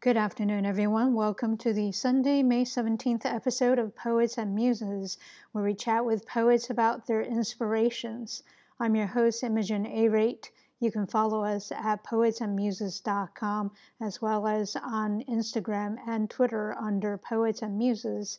[0.00, 1.14] Good afternoon, everyone.
[1.14, 5.18] Welcome to the Sunday, May 17th episode of Poets and Muses,
[5.50, 8.44] where we chat with poets about their inspirations.
[8.78, 10.52] I'm your host, Imogen A-Rate.
[10.78, 17.62] You can follow us at poetsandmuses.com as well as on Instagram and Twitter under Poets
[17.62, 18.38] and Muses.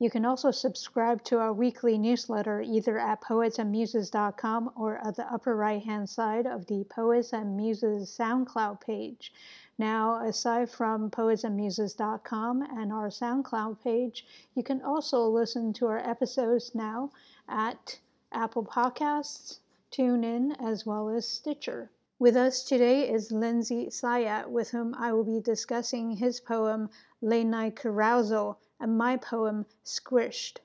[0.00, 5.54] You can also subscribe to our weekly newsletter either at poetsandmuses.com or at the upper
[5.54, 9.32] right hand side of the Poets and Muses SoundCloud page.
[9.78, 16.74] Now, aside from poetsandmuses.com and our SoundCloud page, you can also listen to our episodes
[16.74, 17.10] now
[17.46, 18.00] at
[18.32, 19.58] Apple Podcasts,
[19.92, 21.90] TuneIn, as well as Stitcher.
[22.18, 26.88] With us today is Lindsay Sayat, with whom I will be discussing his poem
[27.20, 30.56] Late Night Carousal and my poem Squished.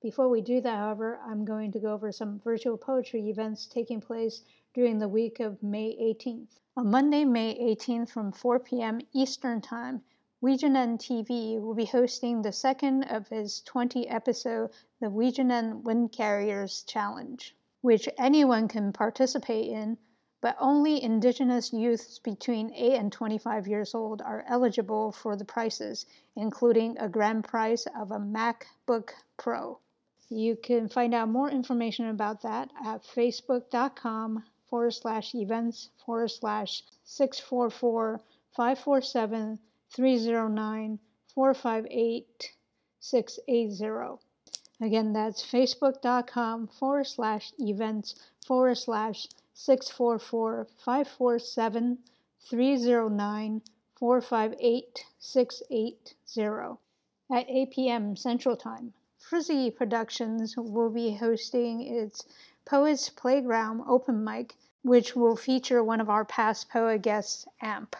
[0.00, 4.00] Before we do that, however, I'm going to go over some virtual poetry events taking
[4.00, 4.42] place
[4.74, 6.58] during the week of May 18th.
[6.78, 9.02] On Monday, May 18th from 4 p.m.
[9.12, 10.02] Eastern Time,
[10.42, 15.82] Nwe Jinan TV will be hosting the second of his 20 episode The Nwe Jinan
[15.82, 19.98] Wind Carriers Challenge, which anyone can participate in,
[20.40, 26.06] but only Indigenous youths between 8 and 25 years old are eligible for the prizes,
[26.34, 29.78] including a grand prize of a MacBook Pro.
[30.30, 36.82] You can find out more information about that at facebook.com forward slash events forward slash
[37.04, 38.22] 644
[38.56, 39.58] 547
[39.90, 40.98] 309
[41.34, 42.52] 458
[42.98, 44.22] 680.
[44.80, 48.14] Again, that's facebook.com forward slash events
[48.46, 51.98] forward slash 644 547
[52.40, 53.62] 309
[53.96, 56.78] 458 680
[57.30, 58.16] at 8 p.m.
[58.16, 58.94] Central Time.
[59.18, 62.24] Frizzy Productions will be hosting its
[62.64, 67.94] Poets Playground open mic which will feature one of our past poet guests, AMP.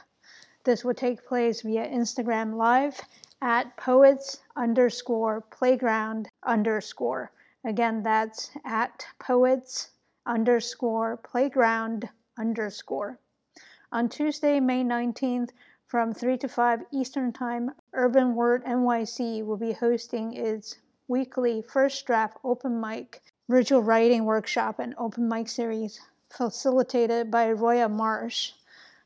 [0.65, 3.01] This will take place via Instagram Live
[3.41, 7.31] at poets underscore playground underscore.
[7.65, 9.91] Again, that's at poets
[10.27, 13.19] underscore playground underscore.
[13.93, 15.51] On Tuesday, May 19th,
[15.87, 20.77] from 3 to 5 Eastern Time, Urban Word NYC will be hosting its
[21.07, 26.01] weekly first draft open mic virtual writing workshop and open mic series
[26.33, 28.53] facilitated by Roya Marsh.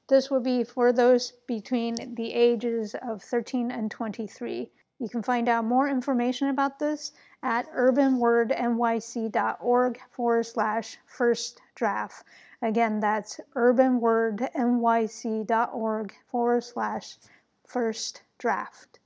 [0.06, 4.70] This will be for those between the ages of 13 and 23.
[4.98, 7.10] You can find out more information about this
[7.42, 12.25] at urbanwordnyc.org forward slash first draft.
[12.62, 17.19] Again, that's urbanwordnyc.org forward slash
[17.66, 19.00] first draft.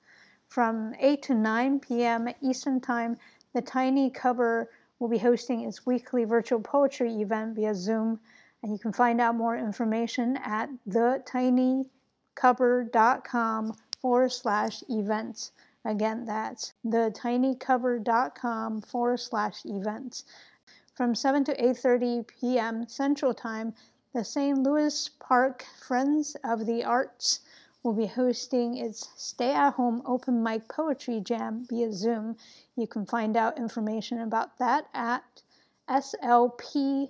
[0.46, 2.28] From 8 to 9 p.m.
[2.42, 3.16] Eastern Time,
[3.52, 4.68] the Tiny Cupboard
[5.00, 8.20] will be hosting its weekly virtual poetry event via Zoom,
[8.62, 15.50] and you can find out more information at thetinycupboard.com forward slash events.
[15.84, 20.24] Again, that's thetinycupboard.com forward slash events.
[20.94, 22.86] From 7 to 8.30 p.m.
[22.86, 23.72] Central Time,
[24.12, 24.58] the St.
[24.58, 27.40] Louis Park Friends of the Arts
[27.82, 32.36] will be hosting its stay at home open mic poetry jam via Zoom.
[32.76, 35.42] You can find out information about that at
[35.88, 37.08] slpfota.org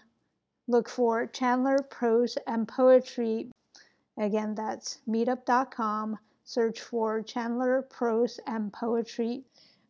[0.67, 3.49] Look for Chandler Prose and Poetry.
[4.17, 6.17] Again, that's meetup.com.
[6.43, 9.45] Search for Chandler Prose and Poetry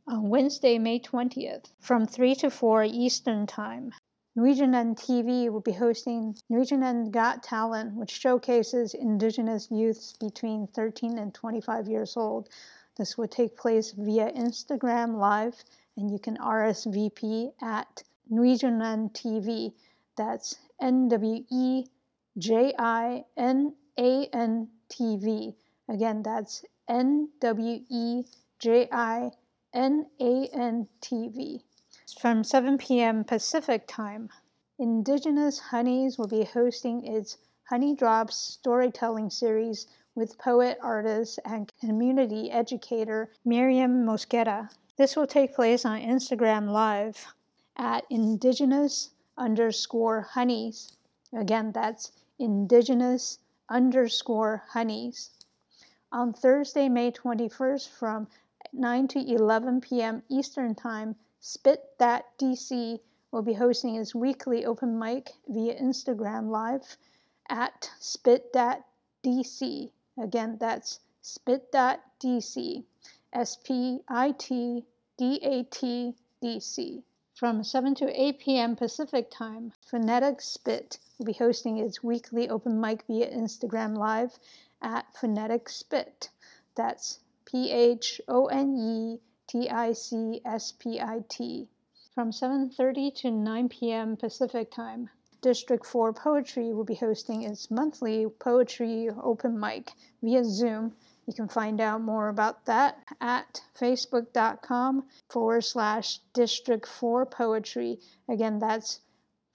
[0.06, 3.96] on Wednesday, May 20th from 3 to 4 Eastern Time.
[4.42, 10.66] Nwe Jinan TV will be hosting Nwe Jinan Got Talent, which showcases Indigenous youths between
[10.66, 12.50] 13 and 25 years old.
[12.98, 15.64] This will take place via Instagram Live,
[15.96, 18.02] and you can RSVP at
[18.32, 19.74] Nwe Jinan TV.
[20.18, 21.86] That's N W E
[22.40, 25.56] J I N A N T V.
[25.88, 28.24] Again, that's N W E
[28.58, 29.30] J I
[29.72, 31.64] N A N T V
[32.14, 33.24] from 7 p.m.
[33.24, 34.30] Pacific Time.
[34.80, 37.38] Indigenous Honeys will be hosting its
[37.70, 44.70] Honey Drops storytelling series with poet, artist, and community educator Miriam Mosqueda.
[44.98, 47.34] This will take place on Instagram Live
[47.78, 50.98] at indigenous underscore honeys.
[51.34, 55.30] Again, that's indigenous underscore honeys.
[56.12, 58.28] On Thursday, May 21st from
[58.74, 60.24] 9 to 11 p.m.
[60.30, 63.00] Eastern Time, Spit Dat DC
[63.32, 66.98] will be hosting its weekly open mic via Instagram Live
[67.50, 68.84] at Spit Dat
[69.24, 69.92] DC.
[70.20, 72.84] Again, that's Spit Dat DC.
[73.34, 74.86] S P I T
[75.18, 77.04] D A T D C.
[77.34, 78.76] From 7 to 8 p.m.
[78.76, 84.38] Pacific Time, Phonetic Spit will be hosting its weekly open mic via Instagram Live
[84.80, 86.30] at Phonetic Spit.
[86.76, 89.20] That's P H O N E
[89.52, 91.68] T I C S P I T.
[92.16, 94.16] From 7:30 to 9 p.m.
[94.16, 95.10] Pacific Time,
[95.42, 100.96] District 4 Poetry will be hosting its monthly poetry open mic via Zoom.
[101.26, 108.00] You can find out more about that at facebook.com forward slash District 4 Poetry.
[108.30, 109.02] Again, that's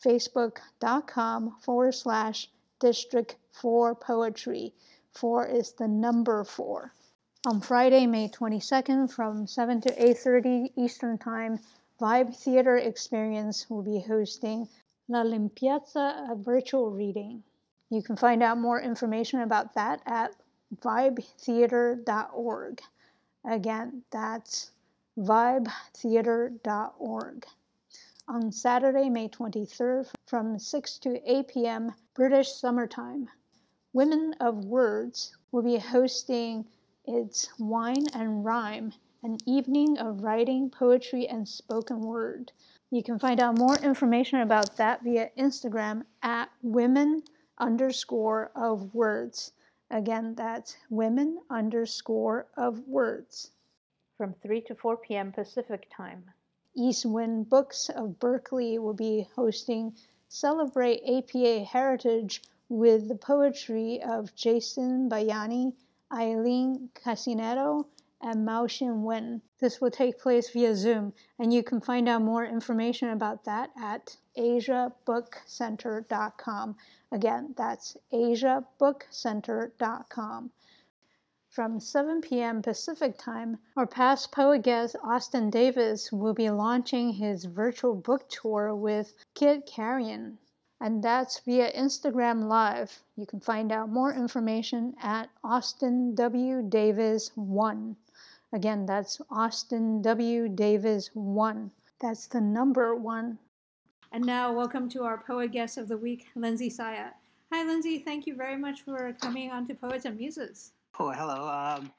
[0.04, 2.50] facebook.com forward slash
[2.81, 4.75] District 4 Poetry.
[5.12, 6.92] 4 is the number 4.
[7.46, 11.60] On Friday, May 22nd from 7 to 8.30 Eastern Time,
[12.00, 14.69] Vibe Theater Experience will be hosting
[15.06, 17.44] La Limpieza, a virtual reading.
[17.88, 20.34] You can find out more information about that at
[20.81, 22.82] vibetheater.org.
[23.44, 24.72] Again, that's
[25.16, 27.46] vibetheater.org.
[28.26, 31.94] On Saturday, May 23rd, from 6 to 8 p.m.
[32.12, 33.31] British Summertime,
[33.92, 36.66] Women of Words will be hosting
[37.06, 38.92] its Wine and Rhyme,
[39.22, 42.52] an evening of writing, poetry, and spoken word.
[42.90, 47.22] You can find out more information about that via Instagram at women
[47.58, 49.52] underscore of words.
[49.90, 53.50] Again, that's women underscore of words.
[54.16, 55.32] From 3 to 4 p.m.
[55.32, 56.24] Pacific Time.
[56.74, 59.96] East Wind Books of Berkeley will be hosting
[60.28, 65.72] Celebrate APA Heritage with the poetry of Jason Bayani,
[66.12, 67.86] Aileen Cassinetto,
[68.20, 69.40] and Mao Xin Wen.
[69.58, 73.70] This will take place via Zoom, and you can find out more information about that
[73.78, 76.76] at asiabookcenter.com.
[77.12, 80.50] Again, that's asiabookcenter.com.
[81.48, 82.62] From 7 p.m.
[82.62, 88.74] Pacific Time, our past poet guest Austin Davis will be launching his virtual book tour
[88.74, 90.38] with Kid Carrion,
[90.81, 93.02] and that's via Instagram Live.
[93.17, 96.62] You can find out more information at Austin W.
[96.62, 97.96] Davis 1.
[98.52, 100.49] Again, that's Austin W.
[100.49, 101.70] Davis 1.
[102.00, 103.38] That's the number one.
[104.12, 107.11] And now, welcome to our poet guest of the week, Lindsay Saya.
[107.52, 107.99] Hi, Lindsay.
[107.99, 110.73] Thank you very much for coming on to Poets and Muses.
[110.99, 111.49] Oh, hello.
[111.49, 111.90] Um,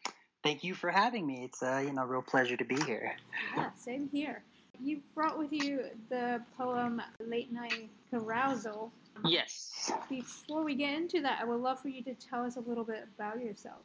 [0.43, 1.43] thank you for having me.
[1.43, 3.15] It's a you know real pleasure to be here.
[3.55, 4.43] Yeah, same here.
[4.81, 8.91] You brought with you the poem Late Night Carousal.
[9.25, 9.91] Yes.
[10.09, 12.83] Before we get into that, I would love for you to tell us a little
[12.83, 13.81] bit about yourself.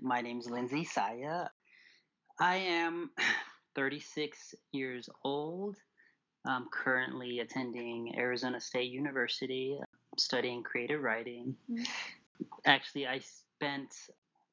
[0.00, 1.48] My name is Lindsay Saya.
[2.38, 3.10] I am
[3.74, 5.76] 36 years old.
[6.46, 9.78] I'm currently attending Arizona State University,
[10.16, 11.56] studying creative writing.
[11.70, 11.82] Mm-hmm.
[12.64, 13.92] Actually, I spent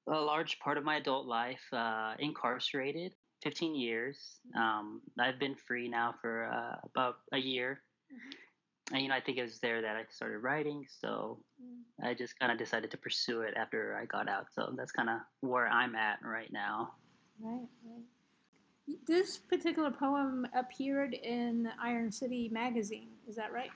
[0.07, 3.13] a large part of my adult life uh, incarcerated
[3.43, 4.39] 15 years.
[4.55, 7.81] Um, I've been free now for uh, about a year.
[8.11, 8.95] Mm-hmm.
[8.95, 10.85] And, you know, I think it was there that I started writing.
[11.01, 12.07] So mm-hmm.
[12.07, 14.47] I just kind of decided to pursue it after I got out.
[14.53, 16.93] So that's kind of where I'm at right now.
[17.39, 18.97] Right, right.
[19.07, 23.09] This particular poem appeared in Iron City magazine.
[23.27, 23.71] Is that right?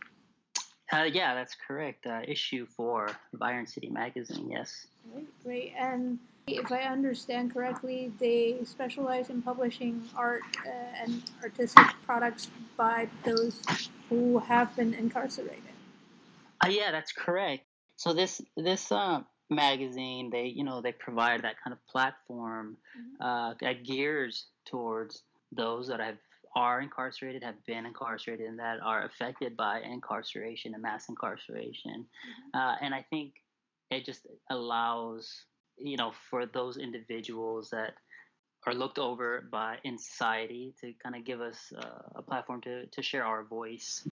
[0.91, 2.05] Uh, yeah, that's correct.
[2.05, 4.49] Uh, issue four of Iron City magazine.
[4.49, 4.87] Yes.
[5.11, 5.73] Great, great.
[5.77, 13.09] And if I understand correctly, they specialize in publishing art uh, and artistic products by
[13.25, 13.61] those
[14.09, 15.63] who have been incarcerated.
[16.63, 17.65] Uh, yeah, that's correct.
[17.97, 23.23] So this this uh, magazine, they you know they provide that kind of platform mm-hmm.
[23.23, 26.17] uh, that gears towards those that have
[26.55, 32.05] are incarcerated, have been incarcerated, and that are affected by incarceration and mass incarceration.
[32.05, 32.59] Mm-hmm.
[32.59, 33.33] Uh, and I think
[33.91, 35.45] it just allows
[35.77, 37.93] you know for those individuals that
[38.65, 42.85] are looked over by in society to kind of give us uh, a platform to,
[42.87, 44.07] to share our voice.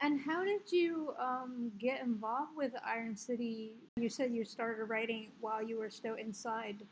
[0.00, 3.72] And how did you um, get involved with Iron City?
[3.96, 6.86] You said you started writing while you were still inside.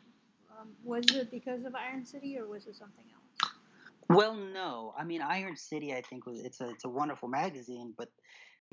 [0.51, 3.53] Um, was it because of Iron City, or was it something else?
[4.09, 4.93] Well, no.
[4.99, 8.09] I mean, Iron City, I think was it's a it's a wonderful magazine, but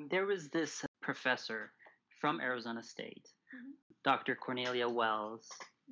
[0.09, 1.71] there was this professor
[2.19, 3.71] from Arizona State mm-hmm.
[4.03, 4.35] Dr.
[4.35, 5.47] Cornelia Wells.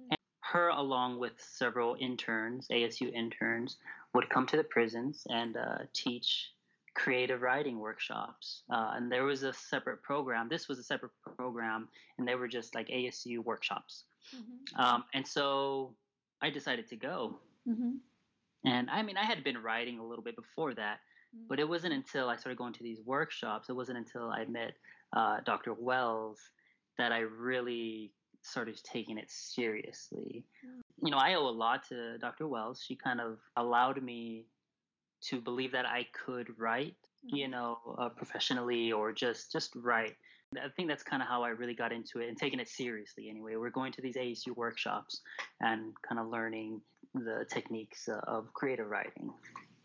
[0.09, 3.77] And her, along with several interns, ASU interns,
[4.13, 6.51] would come to the prisons and uh, teach
[6.93, 8.63] creative writing workshops.
[8.69, 10.49] Uh, and there was a separate program.
[10.49, 11.87] This was a separate program,
[12.17, 14.03] and they were just like ASU workshops.
[14.35, 14.81] Mm-hmm.
[14.81, 15.93] Um, and so
[16.41, 17.39] I decided to go.
[17.67, 17.91] Mm-hmm.
[18.65, 20.99] And I mean, I had been writing a little bit before that,
[21.35, 21.47] Mm.
[21.47, 24.73] but it wasn't until I started going to these workshops, it wasn't until I met
[25.13, 25.73] uh, Dr.
[25.73, 26.39] Wells
[27.01, 28.11] that I really
[28.43, 30.45] started taking it seriously.
[31.03, 32.47] You know, I owe a lot to Dr.
[32.47, 32.83] Wells.
[32.87, 34.45] She kind of allowed me
[35.29, 37.51] to believe that I could write, you Mhm.
[37.51, 40.15] know, uh, professionally or just just write.
[40.59, 43.29] I think that's kind of how I really got into it and taking it seriously.
[43.29, 45.21] Anyway, we're going to these ASU workshops
[45.61, 46.81] and kind of learning
[47.13, 49.33] the techniques uh, of creative writing.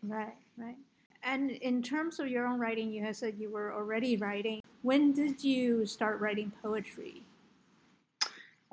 [0.03, 0.77] Right, right.
[1.23, 4.61] And in terms of your own writing, you had said you were already writing.
[4.81, 7.23] When did you start writing poetry?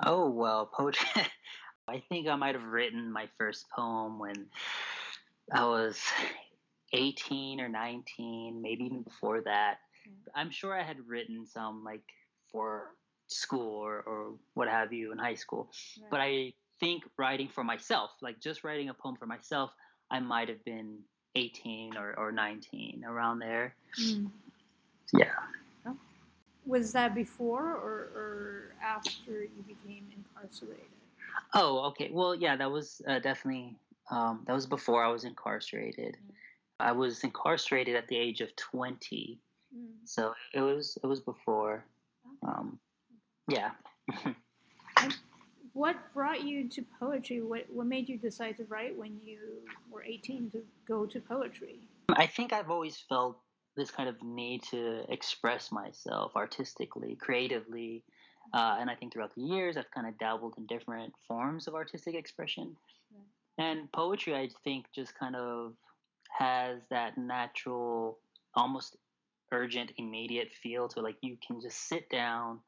[0.05, 1.23] Oh well, poetry.
[1.87, 4.47] I think I might have written my first poem when
[5.51, 5.99] I was
[6.93, 9.77] 18 or 19, maybe even before that.
[10.07, 10.31] Mm.
[10.35, 12.01] I'm sure I had written some like
[12.51, 12.91] for
[13.27, 15.69] school or, or what have you in high school.
[16.09, 19.71] But I think writing for myself, like just writing a poem for myself,
[20.11, 20.99] I might have been
[21.35, 23.75] 18 or, or 19 around there.
[24.01, 24.31] Mm.
[25.13, 25.31] Yeah.
[26.65, 30.85] Was that before or, or after you became incarcerated?
[31.53, 32.09] Oh, okay.
[32.11, 33.75] Well, yeah, that was uh, definitely
[34.11, 36.15] um, that was before I was incarcerated.
[36.15, 36.33] Mm.
[36.79, 39.39] I was incarcerated at the age of 20,
[39.75, 39.87] Mm.
[40.05, 41.83] so it was it was before.
[42.47, 42.79] Um,
[43.49, 43.71] yeah.
[45.75, 47.41] What brought you to poetry?
[47.41, 49.39] What, what made you decide to write when you
[49.91, 51.79] were 18 to go to poetry?
[52.15, 53.37] I think I've always felt
[53.75, 58.03] this kind of need to express myself artistically, creatively.
[58.53, 61.75] Uh, and I think throughout the years, I've kind of dabbled in different forms of
[61.75, 62.75] artistic expression.
[63.57, 65.73] And poetry, I think, just kind of
[66.37, 68.19] has that natural,
[68.53, 68.97] almost
[69.51, 71.03] urgent, immediate feel to it.
[71.03, 72.59] Like you can just sit down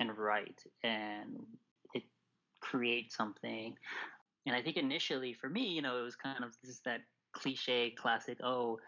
[0.00, 1.38] and write, and
[1.94, 2.02] it
[2.60, 3.76] creates something.
[4.46, 7.90] And I think initially for me, you know, it was kind of just that cliche,
[7.90, 8.78] classic, oh,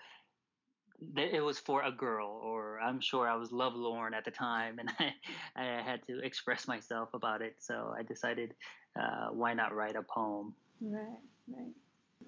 [1.16, 4.90] it was for a girl, or I'm sure I was lovelorn at the time, and
[4.98, 5.12] I,
[5.56, 7.56] I had to express myself about it.
[7.58, 8.54] So I decided,
[8.98, 10.54] uh, why not write a poem?
[10.80, 11.72] Right, right.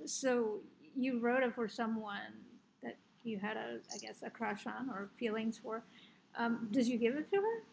[0.06, 0.60] So
[0.96, 2.20] you wrote it for someone
[2.82, 5.82] that you had a, I guess, a crush on or feelings for.
[6.38, 7.64] Um, did you give it to her?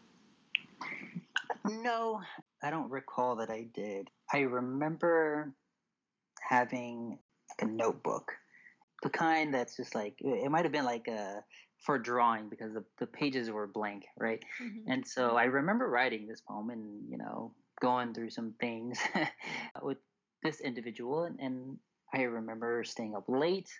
[1.82, 2.20] No,
[2.62, 4.10] I don't recall that I did.
[4.32, 5.52] I remember
[6.48, 7.18] having
[7.60, 8.32] a notebook,
[9.02, 11.42] the kind that's just like it might have been like a
[11.84, 14.42] for drawing because the, the pages were blank, right?
[14.62, 14.90] Mm-hmm.
[14.90, 18.98] And so I remember writing this poem and you know going through some things
[19.82, 19.98] with
[20.42, 21.78] this individual, and, and
[22.12, 23.70] I remember staying up late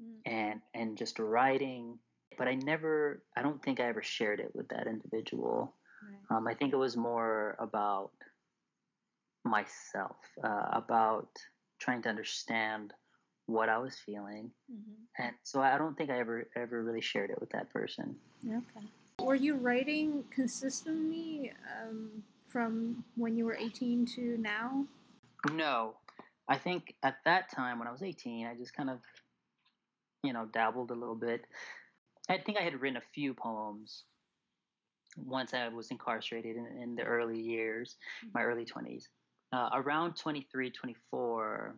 [0.00, 0.20] Mm.
[0.26, 1.98] and and just writing.
[2.38, 5.74] But I never, I don't think I ever shared it with that individual.
[6.30, 6.36] Right.
[6.36, 8.12] Um, I think it was more about
[9.44, 11.28] myself, uh, about
[11.80, 12.94] trying to understand
[13.50, 15.22] what I was feeling, Mm-hmm.
[15.24, 18.16] and so I don't think I ever ever really shared it with that person.
[18.46, 18.86] Okay.
[19.20, 21.52] Were you writing consistently
[21.82, 24.86] um, from when you were 18 to now?
[25.52, 25.94] No,
[26.48, 28.98] I think at that time when I was 18, I just kind of,
[30.22, 31.44] you know, dabbled a little bit.
[32.28, 34.04] I think I had written a few poems
[35.16, 37.96] once I was incarcerated in, in the early years,
[38.34, 39.04] my early 20s.
[39.52, 41.74] Uh, around 23, 24,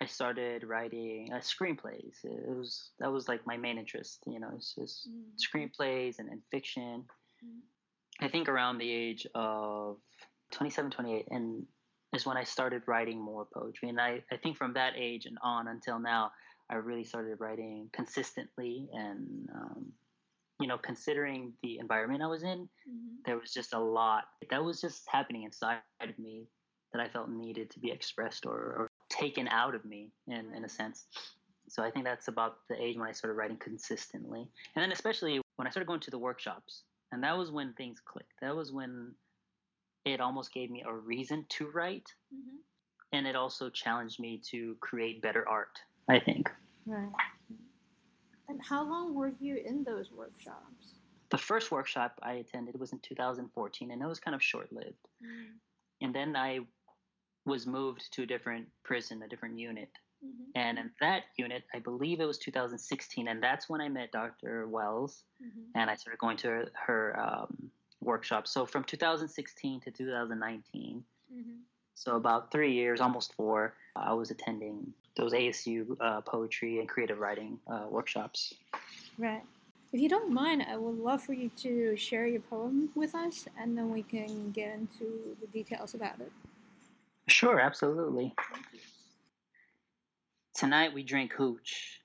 [0.00, 2.16] I started writing uh, screenplays.
[2.24, 5.32] It was that was like my main interest, you know, it's just Mm.
[5.38, 7.04] screenplays and, and fiction.
[7.44, 7.60] Mm.
[8.20, 9.98] I think around the age of
[10.52, 11.66] 27, 28, and
[12.14, 13.88] is when I started writing more poetry.
[13.88, 16.30] And I, I think from that age and on until now,
[16.70, 18.88] I really started writing consistently.
[18.92, 19.92] And, um,
[20.60, 23.16] you know, considering the environment I was in, Mhm.
[23.26, 26.48] there was just a lot that was just happening inside of me
[26.92, 30.64] that I felt needed to be expressed or, or taken out of me in, in
[30.64, 31.06] a sense.
[31.68, 34.48] So I think that's about the age when I started writing consistently.
[34.74, 36.82] And then especially when I started going to the workshops.
[37.12, 38.34] And that was when things clicked.
[38.40, 39.12] That was when
[40.04, 42.14] it almost gave me a reason to write.
[42.32, 42.58] Mhm.
[43.12, 46.50] And it also challenged me to create better art, I think.
[46.86, 47.12] Right.
[48.48, 50.94] And how long were you in those workshops?
[51.30, 55.08] The first workshop I attended was in 2014, and it was kind of short lived.
[55.22, 55.58] Mm.
[56.02, 56.60] And then I
[57.46, 59.88] was moved to a different prison, a different unit.
[60.24, 60.50] Mhm.
[60.54, 64.66] And in that unit, I believe it was 2016, and that's when I met Dr.
[64.68, 65.66] Wells, Mhm.
[65.74, 68.46] and I started going to her, her um, workshop.
[68.48, 71.60] So from 2016 to 2019, Mhm.
[71.94, 77.18] so about three years, almost four, I was attending those ASU uh, poetry and creative
[77.18, 78.52] writing uh, workshops.
[79.18, 79.44] Right.
[79.92, 83.46] If you don't mind, I would love for you to share your poem with us,
[83.56, 86.32] and then we can get into the details about it.
[87.28, 88.34] Sure, absolutely.
[90.54, 92.00] Tonight we drink hooch.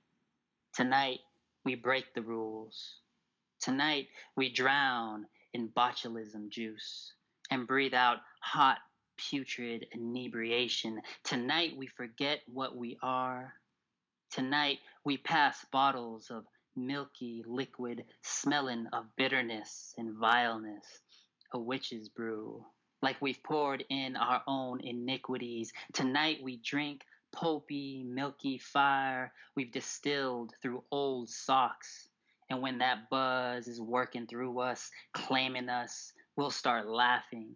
[0.73, 1.19] Tonight
[1.63, 2.95] we break the rules.
[3.59, 7.13] Tonight we drown in botulism juice
[7.51, 8.79] and breathe out hot,
[9.17, 10.99] putrid inebriation.
[11.23, 13.53] Tonight we forget what we are.
[14.31, 20.85] Tonight we pass bottles of milky liquid smelling of bitterness and vileness,
[21.53, 22.65] a witch's brew.
[23.01, 25.73] Like we've poured in our own iniquities.
[25.93, 32.07] Tonight we drink pulpy, milky fire we've distilled through old socks.
[32.49, 37.55] And when that buzz is working through us, claiming us, we'll start laughing.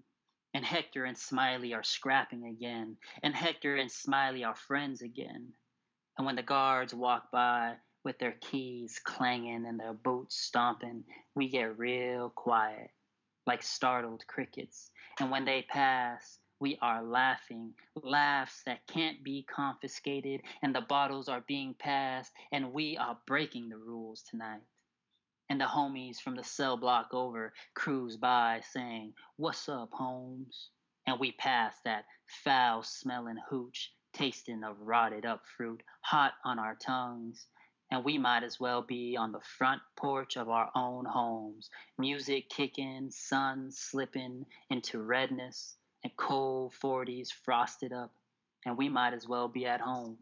[0.53, 2.95] And Hector and Smiley are scrapping again.
[3.21, 5.49] And Hector and Smiley are friends again.
[6.17, 7.73] And when the guards walk by
[8.05, 11.03] with their keys clanging and their boots stomping,
[11.35, 12.89] we get real quiet,
[13.45, 14.91] like startled crickets.
[15.19, 21.27] And when they pass, we are laughing, laughs that can't be confiscated, and the bottles
[21.27, 24.63] are being passed, and we are breaking the rules tonight.
[25.49, 30.69] And the homies from the cell block over cruise by saying, What's up, Holmes?
[31.05, 32.05] And we pass that
[32.43, 37.47] foul smelling hooch, tasting of rotted up fruit, hot on our tongues.
[37.95, 42.49] And we might as well be on the front porch of our own homes, music
[42.49, 48.11] kicking, sun slipping into redness and cold 40s frosted up,
[48.65, 50.17] and we might as well be at home.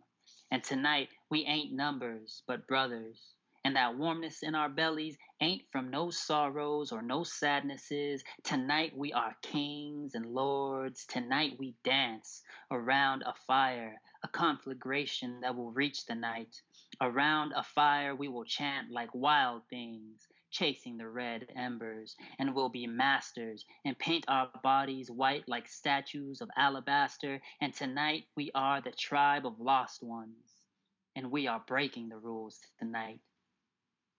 [0.52, 3.34] And tonight, we ain't numbers, but brothers.
[3.66, 8.24] And that warmness in our bellies ain't from no sorrows or no sadnesses.
[8.44, 11.06] Tonight, we are kings and lords.
[11.08, 16.62] Tonight, we dance around a fire, a conflagration that will reach the night.
[17.02, 22.70] Around a fire, we will chant like wild things chasing the red embers, and we'll
[22.70, 27.42] be masters and paint our bodies white like statues of alabaster.
[27.60, 30.68] And tonight we are the tribe of lost ones,
[31.16, 33.20] and we are breaking the rules tonight.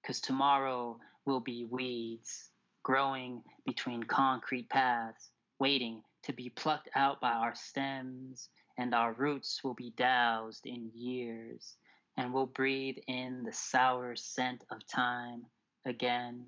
[0.03, 2.51] Because tomorrow will be weeds
[2.83, 9.63] growing between concrete paths, waiting to be plucked out by our stems, and our roots
[9.63, 11.77] will be doused in years,
[12.17, 15.47] and we'll breathe in the sour scent of time
[15.85, 16.47] again.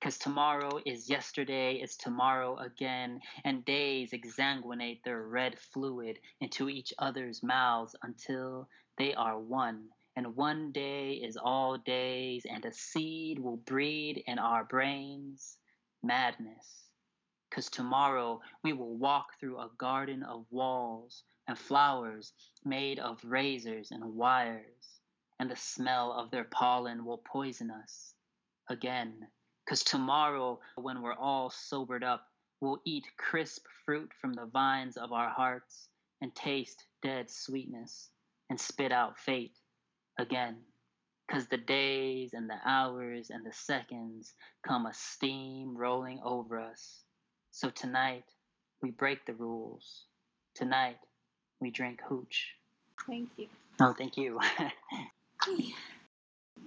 [0.00, 6.94] Because tomorrow is yesterday, is tomorrow again, and days exsanguinate their red fluid into each
[6.98, 9.88] other's mouths until they are one.
[10.16, 15.58] And one day is all days, and a seed will breed in our brains
[16.02, 16.84] madness.
[17.48, 22.32] Because tomorrow we will walk through a garden of walls and flowers
[22.64, 24.89] made of razors and wires,
[25.40, 28.12] and the smell of their pollen will poison us
[28.68, 29.14] again.
[29.64, 32.26] Because tomorrow, when we're all sobered up,
[32.60, 35.88] we'll eat crisp fruit from the vines of our hearts
[36.20, 38.10] and taste dead sweetness
[38.50, 39.56] and spit out fate
[40.18, 40.56] again.
[41.26, 44.34] Because the days and the hours and the seconds
[44.66, 47.00] come a steam rolling over us.
[47.50, 48.24] So tonight,
[48.82, 50.04] we break the rules.
[50.54, 50.98] Tonight,
[51.60, 52.56] we drink hooch.
[53.06, 53.46] Thank you.
[53.80, 54.38] Oh, thank you.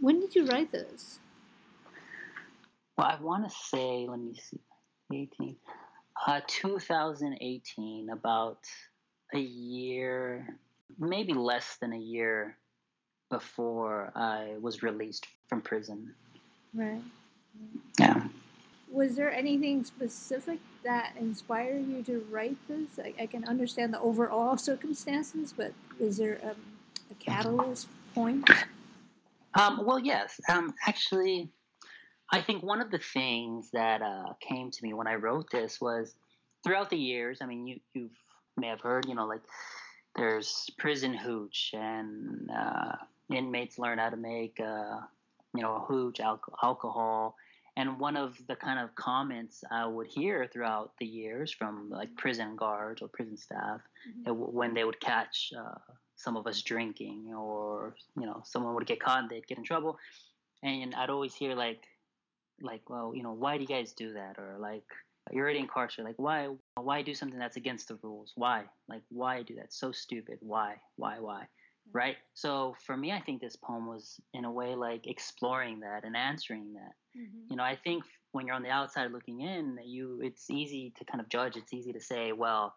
[0.01, 1.19] when did you write this?
[2.97, 4.59] Well, I want to say, let me see,
[5.11, 5.55] 18,
[6.27, 8.59] uh, 2018, about
[9.33, 10.57] a year,
[10.99, 12.57] maybe less than a year
[13.31, 16.13] before I was released from prison.
[16.73, 17.01] Right.
[17.99, 18.27] Yeah.
[18.91, 22.99] Was there anything specific that inspired you to write this?
[23.03, 26.55] I, I can understand the overall circumstances, but is there um,
[27.09, 28.49] a catalyst point?
[29.55, 30.39] Um, well, yes.
[30.49, 31.49] Um, actually,
[32.31, 35.79] I think one of the things that uh, came to me when I wrote this
[35.79, 36.15] was
[36.63, 37.39] throughout the years.
[37.41, 38.09] I mean, you you
[38.57, 39.41] may have heard, you know, like
[40.15, 42.95] there's prison hooch, and uh,
[43.31, 44.99] inmates learn how to make, uh,
[45.53, 47.35] you know, hooch al- alcohol.
[47.75, 52.15] And one of the kind of comments I would hear throughout the years from like
[52.15, 54.31] prison guards or prison staff mm-hmm.
[54.31, 55.79] when they would catch uh,
[56.23, 59.63] some of us drinking, or you know, someone would get caught and they'd get in
[59.63, 59.97] trouble,
[60.63, 61.83] and I'd always hear like
[62.61, 64.37] like, well, you know, why do you guys do that?
[64.37, 64.83] Or like,
[65.31, 66.09] you're already incarcerated.
[66.09, 68.33] Like, why, why do something that's against the rules?
[68.35, 68.63] Why?
[68.87, 69.73] Like, why do that?
[69.73, 70.37] So stupid.
[70.41, 70.75] Why?
[70.95, 71.19] Why?
[71.19, 71.47] Why?
[71.91, 72.15] Right.
[72.33, 76.15] So for me, I think this poem was in a way like exploring that and
[76.15, 77.19] answering that.
[77.19, 77.51] Mm-hmm.
[77.51, 80.93] You know, I think when you're on the outside looking in, that you it's easy
[80.97, 81.57] to kind of judge.
[81.57, 82.73] It's easy to say, well,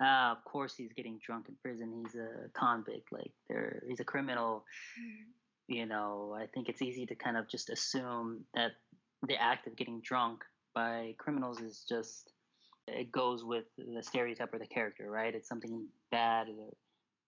[0.00, 2.04] uh, of course he's getting drunk in prison.
[2.04, 3.12] He's a convict.
[3.12, 4.64] Like, there, he's a criminal.
[5.00, 5.30] Mm-hmm
[5.68, 8.72] you know, I think it's easy to kind of just assume that
[9.26, 10.42] the act of getting drunk
[10.74, 12.32] by criminals is just
[12.86, 15.34] it goes with the stereotype or the character, right?
[15.34, 16.46] It's something bad.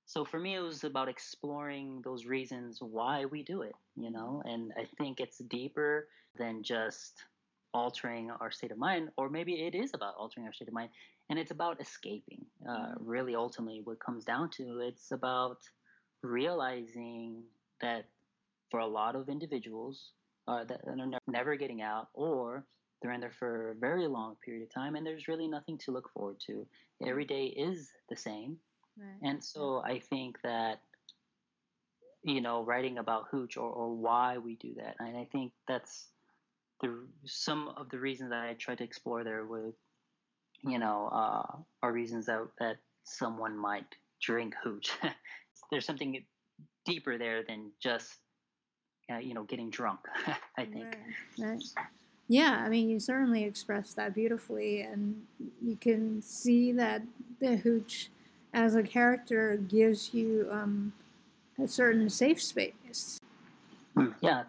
[0.06, 4.42] so for me, it was about exploring those reasons why we do it, you know,
[4.46, 7.24] and I think it's deeper than just
[7.74, 10.88] altering our state of mind, or maybe it is about altering our state of mind,
[11.31, 12.45] and it's about escaping.
[12.69, 13.07] Uh, mm-hmm.
[13.07, 15.59] really, ultimately, what comes down to it's about
[16.23, 17.45] realizing
[17.81, 18.05] that
[18.71, 20.11] for a lot of individuals
[20.47, 20.97] uh, that are
[21.29, 22.66] never getting out, or
[23.01, 25.93] they're in there for a very long period of time, and there's really nothing to
[25.93, 26.66] look forward to.
[27.07, 28.59] Every day is the same,
[28.99, 29.31] right.
[29.31, 30.81] and so I think that
[32.23, 36.09] you know writing about hooch or, or why we do that, and I think that's
[36.83, 39.75] the some of the reasons that I tried to explore there with
[40.64, 43.87] you know uh, are reasons that that someone might
[44.20, 44.90] drink hooch.
[45.70, 46.23] there's something
[46.85, 48.16] deeper there than just
[49.12, 50.01] uh, you know getting drunk.
[50.59, 50.96] I think.
[51.38, 51.49] Right.
[51.53, 51.62] right.
[52.29, 55.20] Yeah, I mean, you certainly expressed that beautifully, and
[55.61, 57.03] you can see that
[57.40, 58.09] the hooch,
[58.55, 60.92] as a character, gives you um,
[61.61, 63.18] a certain safe space.
[63.96, 64.44] Hmm, yeah,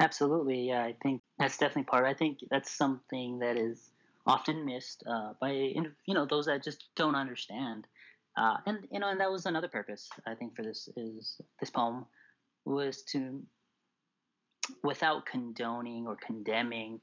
[0.00, 0.68] absolutely.
[0.68, 2.04] Yeah, I think that's definitely part.
[2.04, 3.93] I think that's something that is
[4.26, 7.86] often missed uh, by you know those that just don't understand.
[8.36, 11.70] Uh, and you know, and that was another purpose I think for this is this
[11.70, 12.06] poem
[12.64, 13.42] was to
[14.82, 17.00] without condoning or condemning,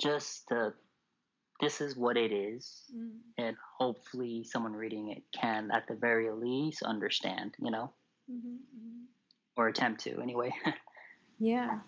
[0.00, 0.70] just uh,
[1.60, 3.10] this is what it is, mm.
[3.38, 7.54] and hopefully someone reading it can, at the very least, understand.
[7.58, 7.92] You know,
[8.30, 9.04] mm-hmm, mm-hmm.
[9.56, 10.52] or attempt to anyway.
[11.38, 11.78] yeah,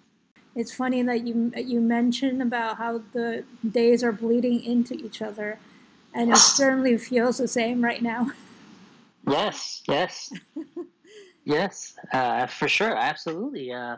[0.57, 5.59] it's funny that you you mentioned about how the days are bleeding into each other,
[6.15, 8.33] and it certainly feels the same right now.
[9.29, 10.33] Yes, yes,
[11.45, 13.73] yes, uh, for sure, absolutely.
[13.73, 13.97] Uh,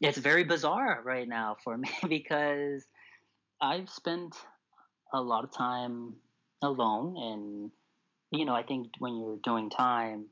[0.00, 2.86] it's very bizarre right now for me because
[3.60, 4.34] I've spent
[5.12, 6.14] a lot of time
[6.62, 7.70] alone and
[8.32, 10.26] you know, I think when you're doing time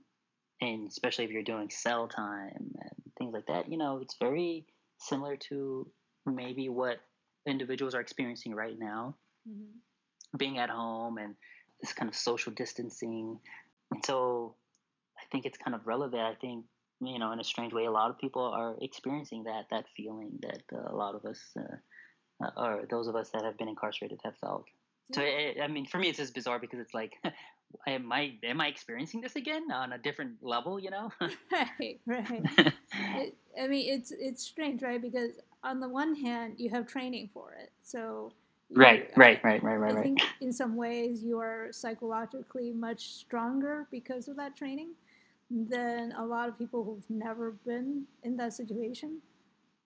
[0.61, 4.65] and especially if you're doing cell time and things like that, you know, it's very
[4.99, 5.91] similar to
[6.27, 6.99] maybe what
[7.47, 9.17] individuals are experiencing right now.
[9.49, 10.37] Mm-hmm.
[10.37, 11.35] Being at home and
[11.81, 13.39] this kind of social distancing.
[13.91, 14.57] And so
[15.19, 16.23] I think it's kind of relevant.
[16.23, 16.67] I think
[17.01, 20.39] you know, in a strange way, a lot of people are experiencing that that feeling
[20.43, 23.69] that uh, a lot of us, uh, uh, or those of us that have been
[23.69, 24.65] incarcerated, have felt.
[25.15, 27.13] So, it, I mean, for me, it's just bizarre because it's like,
[27.87, 30.79] am I am I experiencing this again on a different level?
[30.79, 31.13] You know?
[31.53, 32.43] right, right.
[33.17, 35.01] it, I mean, it's it's strange, right?
[35.01, 38.33] Because on the one hand, you have training for it, so.
[38.71, 43.87] Right, right, right, right, right, I think in some ways you are psychologically much stronger
[43.91, 44.91] because of that training
[45.51, 49.23] than a lot of people who've never been in that situation.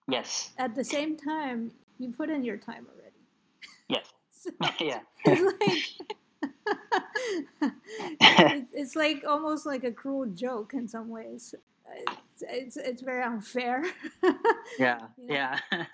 [0.09, 0.51] Yes.
[0.57, 3.15] At the same time, you put in your time already.
[3.87, 4.11] Yes.
[4.31, 4.51] so
[4.85, 4.99] yeah.
[5.25, 6.17] It's like
[7.61, 11.55] it's, it's, like almost like a cruel joke in some ways.
[11.95, 13.83] It's it's, it's very unfair.
[14.79, 14.99] yeah.
[15.17, 15.33] You know?
[15.33, 15.59] Yeah.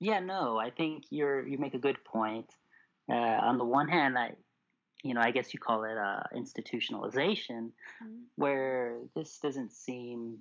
[0.00, 0.20] yeah.
[0.20, 2.50] No, I think you're you make a good point.
[3.10, 4.32] Uh, on the one hand, I
[5.04, 7.70] you know, I guess you call it uh, institutionalization,
[8.02, 8.22] mm-hmm.
[8.36, 10.38] where this doesn't seem,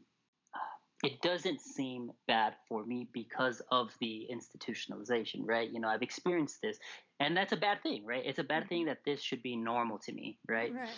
[1.04, 5.70] it doesn't seem bad for me because of the institutionalization, right?
[5.70, 6.78] You know, I've experienced this,
[7.20, 8.24] and that's a bad thing, right?
[8.26, 8.70] It's a bad mm-hmm.
[8.70, 10.74] thing that this should be normal to me, right?
[10.74, 10.90] right, right.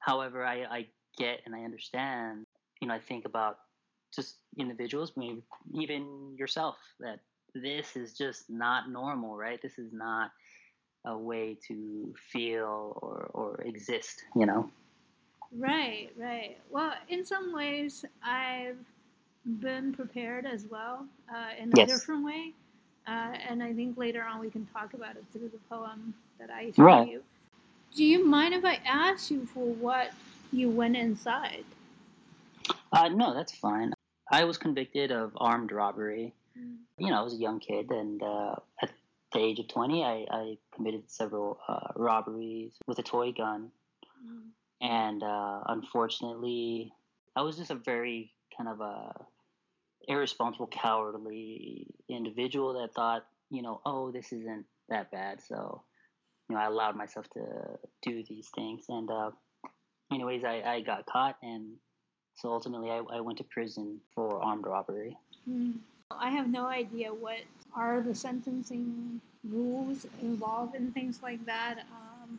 [0.00, 2.46] However, I, I get and I understand,
[2.80, 3.58] you know, I think about
[4.14, 5.42] just individuals, maybe
[5.72, 7.20] even yourself, that
[7.54, 9.60] this is just not normal, right?
[9.62, 10.30] This is not
[11.06, 14.68] a way to feel or, or exist, you know?
[15.52, 16.58] Right, right.
[16.70, 18.78] Well, in some ways, I've
[19.46, 21.88] been prepared as well uh, in a yes.
[21.88, 22.52] different way.
[23.06, 26.50] Uh, and I think later on we can talk about it through the poem that
[26.50, 27.08] I showed right.
[27.08, 27.22] you.
[27.94, 30.10] Do you mind if I ask you for what
[30.52, 31.64] you went inside?
[32.92, 33.92] Uh, no, that's fine.
[34.30, 36.34] I was convicted of armed robbery.
[36.58, 36.76] Mm.
[36.98, 38.90] You know, I was a young kid, and uh, at
[39.32, 43.70] the age of 20, I, I committed several uh, robberies with a toy gun.
[44.26, 44.48] Mm.
[44.80, 46.92] And uh, unfortunately,
[47.36, 49.14] I was just a very kind of a
[50.08, 55.40] irresponsible, cowardly individual that thought, you know, oh, this isn't that bad.
[55.42, 55.82] So,
[56.48, 57.42] you know, I allowed myself to
[58.02, 58.84] do these things.
[58.88, 59.30] And, uh,
[60.12, 61.36] anyways, I, I got caught.
[61.42, 61.74] And
[62.34, 65.16] so ultimately, I, I went to prison for armed robbery.
[65.48, 65.78] Mm.
[66.10, 67.38] I have no idea what
[67.74, 71.80] are the sentencing rules involved in things like that.
[71.92, 72.38] Um,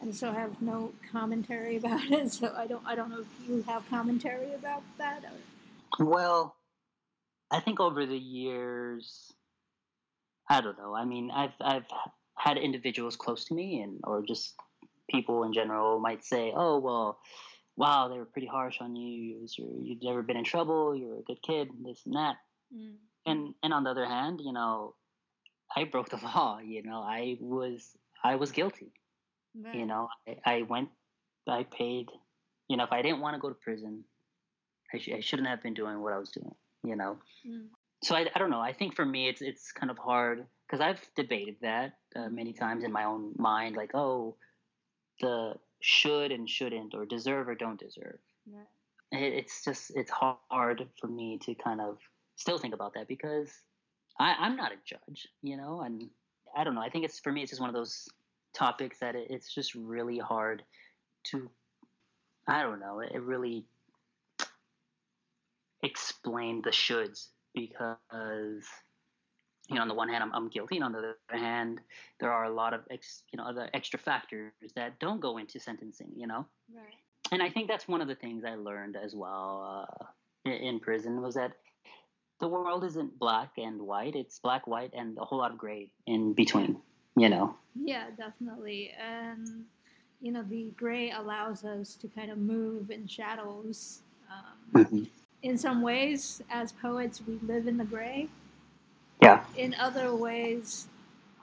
[0.00, 2.32] and so I have no commentary about it.
[2.32, 5.24] So I don't I don't know if you have commentary about that.
[5.24, 6.06] Or...
[6.06, 6.56] Well,
[7.52, 9.32] I think over the years,
[10.48, 10.94] I don't know.
[10.94, 11.86] I mean, I've I've
[12.38, 14.54] had individuals close to me, and or just
[15.10, 17.18] people in general might say, "Oh, well,
[17.76, 19.46] wow, they were pretty harsh on you.
[19.56, 20.96] You're, you've never been in trouble.
[20.96, 21.68] You're a good kid.
[21.84, 22.36] This and that.
[22.74, 22.94] Mm.
[23.26, 24.94] And and on the other hand, you know,
[25.76, 26.58] I broke the law.
[26.58, 28.92] You know, I was I was guilty.
[29.54, 29.74] Right.
[29.74, 30.88] You know, I, I, went,
[31.46, 32.08] I paid.
[32.68, 34.04] You know, if I didn't want to go to prison,
[34.94, 36.54] I, sh- I shouldn't have been doing what I was doing.
[36.84, 37.66] You know, mm.
[38.02, 38.60] so I, I don't know.
[38.60, 42.52] I think for me, it's it's kind of hard because I've debated that uh, many
[42.52, 44.36] times in my own mind, like, oh,
[45.20, 48.18] the should and shouldn't, or deserve or don't deserve.
[48.46, 49.18] Yeah.
[49.18, 51.98] It, it's just it's hard for me to kind of
[52.36, 53.50] still think about that because
[54.18, 56.08] I, I'm not a judge, you know, and
[56.56, 56.80] I don't know.
[56.80, 58.08] I think it's for me, it's just one of those
[58.54, 60.62] topics that it, it's just really hard
[61.26, 61.50] to.
[62.48, 63.00] I don't know.
[63.00, 63.64] It, it really
[65.82, 68.64] explain the shoulds because
[69.68, 71.80] you know on the one hand I'm, I'm, guilty and on the other hand
[72.20, 75.58] there are a lot of ex, you know other extra factors that don't go into
[75.58, 76.46] sentencing you know?
[76.74, 76.94] Right.
[77.32, 79.88] and i think that's one of the things i learned as well
[80.44, 81.52] uh, in, prison was that
[82.40, 85.90] the world isn't black and white it's black white and a whole lot of gray
[86.06, 86.80] in between
[87.14, 87.54] you know?
[87.74, 89.64] Yeah definitely and
[90.20, 95.04] you know the gray allows us to kind of move in shadows um, mm-hmm
[95.42, 98.28] in some ways, as poets, we live in the gray.
[99.20, 99.44] Yeah.
[99.56, 100.86] In other ways,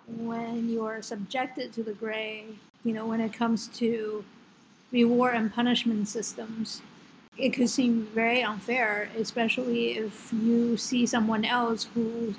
[0.08, 2.46] when you are subjected to the gray,
[2.84, 4.24] you know, when it comes to
[4.92, 6.82] reward and punishment systems,
[7.38, 12.34] it could seem very unfair, especially if you see someone else who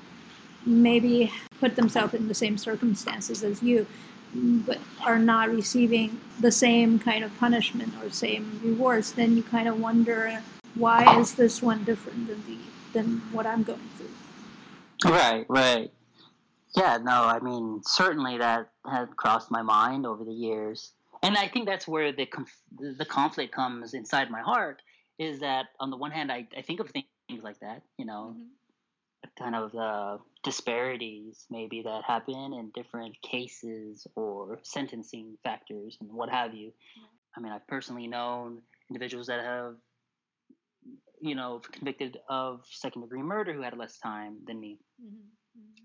[0.66, 3.86] maybe put themselves in the same circumstances as you,
[4.34, 9.68] but are not receiving the same kind of punishment or same rewards, then you kind
[9.68, 10.42] of wonder
[10.74, 12.58] why is this one different than the
[12.92, 15.10] than what I'm going through?
[15.10, 15.90] Right, right.
[16.76, 20.92] Yeah, no, I mean, certainly that had crossed my mind over the years.
[21.22, 24.82] And I think that's where the conf- the conflict comes inside my heart
[25.18, 28.34] is that on the one hand, I, I think of things like that, you know,
[28.36, 29.42] mm-hmm.
[29.42, 36.30] kind of uh, disparities maybe that happen in different cases or sentencing factors and what
[36.30, 36.72] have you.
[37.36, 39.76] I mean, I've personally known individuals that have
[41.20, 44.78] you know, convicted of second degree murder who had less time than me.
[45.02, 45.16] Mm-hmm.
[45.58, 45.84] Mm-hmm.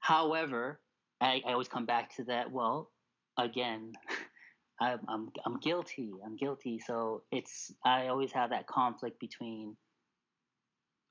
[0.00, 0.80] However,
[1.20, 2.50] I, I always come back to that.
[2.50, 2.90] Well,
[3.38, 3.92] again,
[4.80, 6.12] I, I'm I'm guilty.
[6.24, 6.78] I'm guilty.
[6.78, 9.76] So it's I always have that conflict between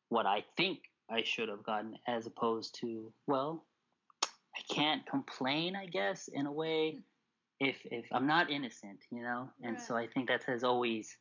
[0.10, 3.66] what I think I should have gotten as opposed to well,
[4.24, 5.76] I can't complain.
[5.76, 7.68] I guess in a way, hmm.
[7.68, 9.50] if if I'm not innocent, you know.
[9.62, 9.82] And right.
[9.82, 11.16] so I think that has always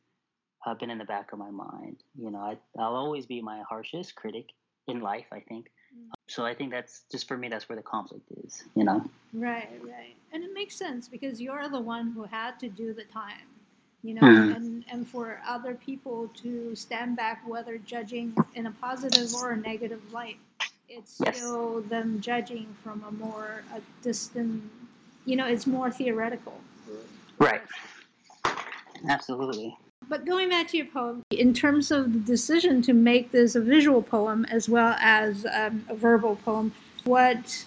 [0.65, 1.97] uh, been in the back of my mind.
[2.17, 4.49] You know, I, I'll always be my harshest critic
[4.87, 5.25] in life.
[5.31, 5.67] I think.
[5.95, 6.11] Mm.
[6.27, 7.49] So I think that's just for me.
[7.49, 8.63] That's where the conflict is.
[8.75, 9.03] You know.
[9.33, 13.05] Right, right, and it makes sense because you're the one who had to do the
[13.05, 13.47] time.
[14.01, 14.55] You know, mm.
[14.55, 19.57] and and for other people to stand back, whether judging in a positive or a
[19.57, 20.37] negative light,
[20.87, 21.37] it's yes.
[21.37, 24.63] still them judging from a more a distant.
[25.25, 26.59] You know, it's more theoretical.
[27.39, 27.61] Right.
[29.07, 29.77] Absolutely.
[30.09, 33.61] But going back to your poem, in terms of the decision to make this a
[33.61, 37.65] visual poem as well as um, a verbal poem, what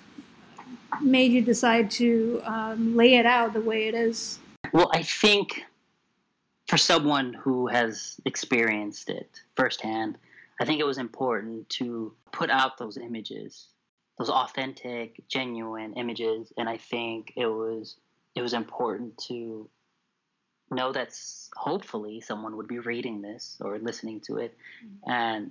[1.01, 4.41] made you decide to um, lay it out the way it is?
[4.73, 5.65] Well, I think
[6.67, 10.19] for someone who has experienced it firsthand,
[10.61, 13.69] I think it was important to put out those images,
[14.19, 17.97] those authentic, genuine images, and I think it was
[18.35, 19.69] it was important to
[20.73, 21.15] know that
[21.55, 25.11] hopefully someone would be reading this or listening to it mm-hmm.
[25.11, 25.51] and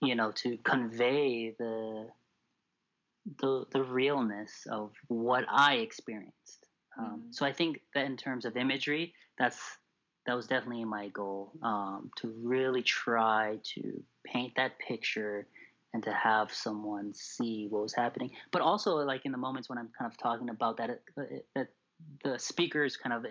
[0.00, 2.06] you know to convey the
[3.40, 6.66] the the realness of what I experienced.
[6.98, 7.18] Um, mm-hmm.
[7.30, 9.58] So I think that in terms of imagery, that's
[10.26, 15.46] that was definitely my goal um, to really try to paint that picture
[15.92, 18.30] and to have someone see what was happening.
[18.50, 21.22] But also, like in the moments when I'm kind of talking about that, uh,
[21.54, 21.68] that
[22.24, 23.24] the speakers kind of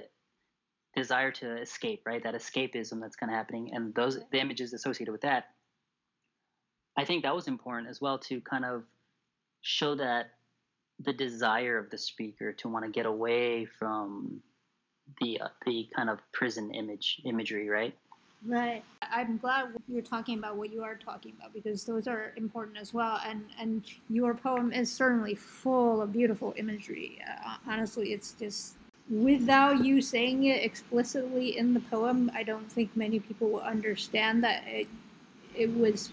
[0.96, 2.24] desire to escape, right?
[2.24, 5.46] That escapism that's kind of happening, and those the images associated with that.
[6.98, 8.84] I think that was important as well to kind of
[9.62, 10.32] show that
[11.00, 14.42] the desire of the speaker to want to get away from
[15.22, 17.96] the uh, the kind of prison image imagery, right?
[18.46, 18.84] Right.
[19.02, 22.94] I'm glad you're talking about what you are talking about because those are important as
[22.94, 23.20] well.
[23.26, 27.20] And and your poem is certainly full of beautiful imagery.
[27.26, 28.76] Uh, honestly, it's just
[29.10, 34.44] without you saying it explicitly in the poem, I don't think many people will understand
[34.44, 34.88] that it,
[35.56, 36.12] it was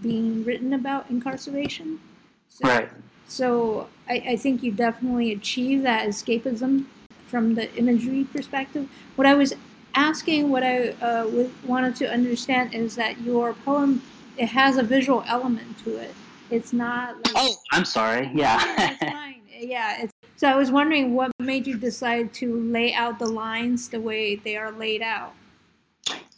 [0.00, 2.00] being written about incarceration.
[2.48, 2.88] So, right.
[3.26, 6.86] So I, I think you definitely achieve that escapism
[7.26, 8.88] from the imagery perspective.
[9.16, 9.54] What I was
[9.94, 14.02] asking, what I uh, wanted to understand is that your poem
[14.36, 16.14] it has a visual element to it.
[16.50, 17.16] It's not.
[17.16, 18.30] Like, oh, I'm sorry.
[18.34, 18.60] Yeah.
[18.90, 19.40] it's fine.
[19.56, 20.02] Yeah.
[20.02, 24.00] It's, so I was wondering what made you decide to lay out the lines the
[24.00, 25.34] way they are laid out.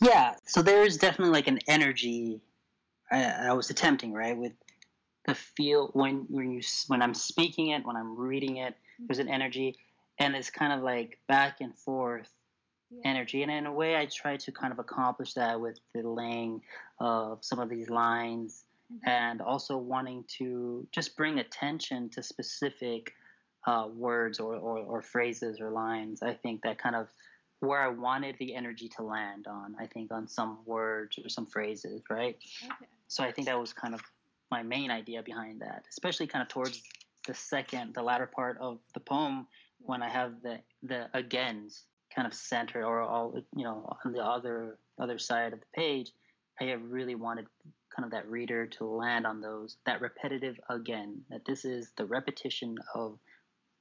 [0.01, 0.35] Yeah.
[0.47, 2.41] So there's definitely like an energy
[3.11, 4.53] I, I was attempting right with
[5.27, 8.75] the feel when when you when I'm speaking it when I'm reading it.
[8.99, 9.77] There's an energy,
[10.19, 12.31] and it's kind of like back and forth
[12.91, 13.11] yeah.
[13.11, 13.43] energy.
[13.43, 16.63] And in a way, I try to kind of accomplish that with the laying
[16.99, 19.09] of some of these lines mm-hmm.
[19.09, 23.13] and also wanting to just bring attention to specific
[23.67, 26.23] uh, words or, or, or, phrases or lines.
[26.23, 27.09] I think that kind of
[27.61, 31.47] where I wanted the energy to land on, I think on some words or some
[31.47, 32.37] phrases, right?
[32.65, 32.87] Okay.
[33.09, 34.01] So I think that was kind of
[34.53, 36.83] my main idea behind that, especially kind of towards
[37.27, 39.49] the second, the latter part of the poem
[39.81, 44.25] when I have the the agains kind of centered or all you know on the
[44.25, 46.13] other other side of the page
[46.61, 47.47] i have really wanted
[47.95, 52.05] kind of that reader to land on those that repetitive again that this is the
[52.05, 53.19] repetition of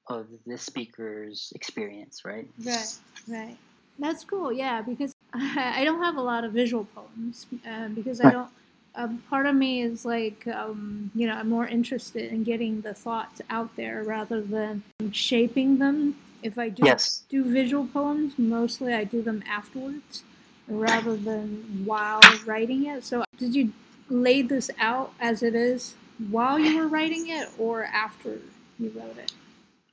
[0.07, 3.57] of this speaker's experience right right right
[3.99, 8.29] that's cool yeah because i don't have a lot of visual poems uh, because i
[8.29, 8.49] don't
[8.97, 12.93] um, part of me is like um, you know i'm more interested in getting the
[12.93, 16.15] thoughts out there rather than shaping them
[16.45, 17.23] if I do yes.
[17.27, 20.21] do visual poems, mostly I do them afterwards
[20.67, 23.03] rather than while writing it.
[23.03, 23.73] So did you
[24.09, 25.95] lay this out as it is
[26.29, 28.37] while you were writing it or after
[28.79, 29.31] you wrote it?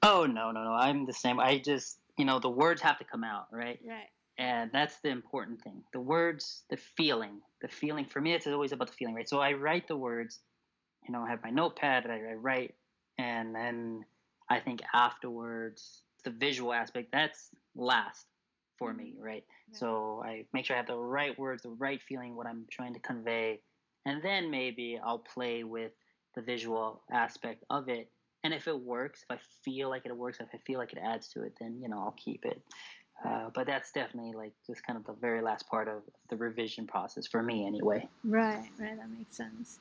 [0.03, 0.73] Oh no, no, no.
[0.73, 1.39] I'm the same.
[1.41, 3.79] I just you know the words have to come out, right?
[3.87, 4.09] Right.
[4.39, 5.83] And that's the important thing.
[5.93, 8.07] The words, the feeling, the feeling.
[8.07, 9.29] For me, it's always about the feeling, right?
[9.29, 10.41] So I write the words.
[11.07, 12.07] You know, I have my notepad.
[12.07, 12.75] I, I write,
[13.19, 14.05] and then
[14.49, 18.27] I think afterwards the visual aspect that's last
[18.79, 19.25] for me, mm-hmm.
[19.25, 19.45] right?
[19.73, 19.79] Yeah.
[19.79, 22.95] So I make sure I have the right words, the right feeling, what I'm trying
[22.95, 23.61] to convey,
[24.07, 25.93] and then maybe I'll play with
[26.35, 28.11] the visual aspect of it.
[28.45, 30.99] And if it works, if I feel like it works, if I feel like it
[31.03, 32.61] adds to it, then you know I'll keep it.
[33.25, 36.87] Uh, but that's definitely like just kind of the very last part of the revision
[36.87, 38.09] process for me, anyway.
[38.25, 39.79] Right, right, that makes sense.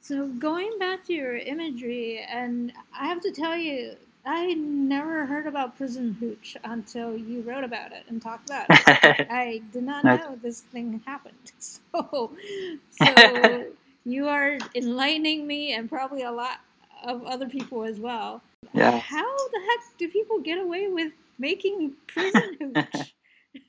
[0.00, 3.94] So going back to your imagery, and I have to tell you,
[4.26, 9.26] I never heard about prison hooch until you wrote about it and talked about it.
[9.30, 11.34] I did not know this thing happened.
[11.58, 12.32] So,
[12.90, 13.64] so
[14.04, 16.60] you are enlightening me and probably a lot
[17.04, 18.42] of other people as well.
[18.72, 18.98] Yeah.
[18.98, 23.14] How the heck do people get away with making prison hooch?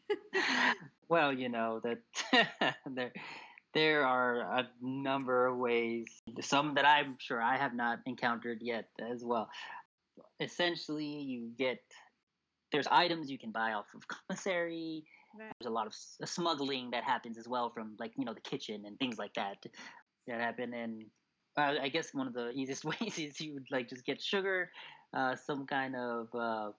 [1.10, 3.14] well, you know that there
[3.74, 6.06] there are a number of ways.
[6.42, 9.50] Some that I'm sure I have not encountered yet as well
[10.40, 11.80] essentially you get
[12.72, 15.04] there's items you can buy off of commissary.
[15.38, 15.52] Right.
[15.60, 15.94] There's a lot of
[16.28, 19.58] smuggling that happens as well from like you know the kitchen and things like that
[20.28, 20.74] that happen.
[20.74, 21.04] And
[21.58, 24.70] uh, I guess one of the easiest ways is you would like just get sugar,
[25.16, 26.72] uh, some kind of uh,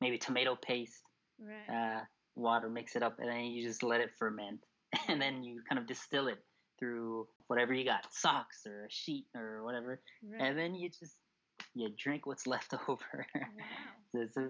[0.00, 1.02] maybe tomato paste,
[1.40, 1.96] right.
[1.96, 2.00] Uh,
[2.34, 4.60] water, mix it up, and then you just let it ferment,
[5.08, 6.38] and then you kind of distill it
[6.78, 10.42] through whatever you got, socks or a sheet or whatever, right.
[10.42, 11.16] and then you just
[11.74, 13.26] you drink what's left over.
[13.34, 14.22] Wow.
[14.22, 14.48] it's a, yeah.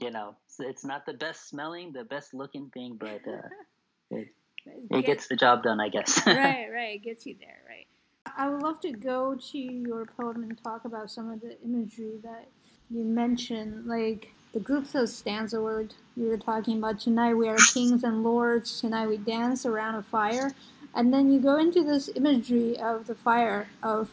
[0.00, 3.48] You know, so it's not the best smelling, the best looking thing, but uh,
[4.10, 4.28] it,
[4.90, 6.26] it gets the job done, I guess.
[6.26, 6.94] right, right.
[6.96, 7.61] It gets you there.
[8.36, 12.18] I would love to go to your poem and talk about some of the imagery
[12.22, 12.48] that
[12.90, 17.00] you mentioned, like the groups of stanza word you were talking about.
[17.00, 18.80] Tonight we are kings and lords.
[18.80, 20.52] Tonight we dance around a fire.
[20.94, 24.10] And then you go into this imagery of the fire, of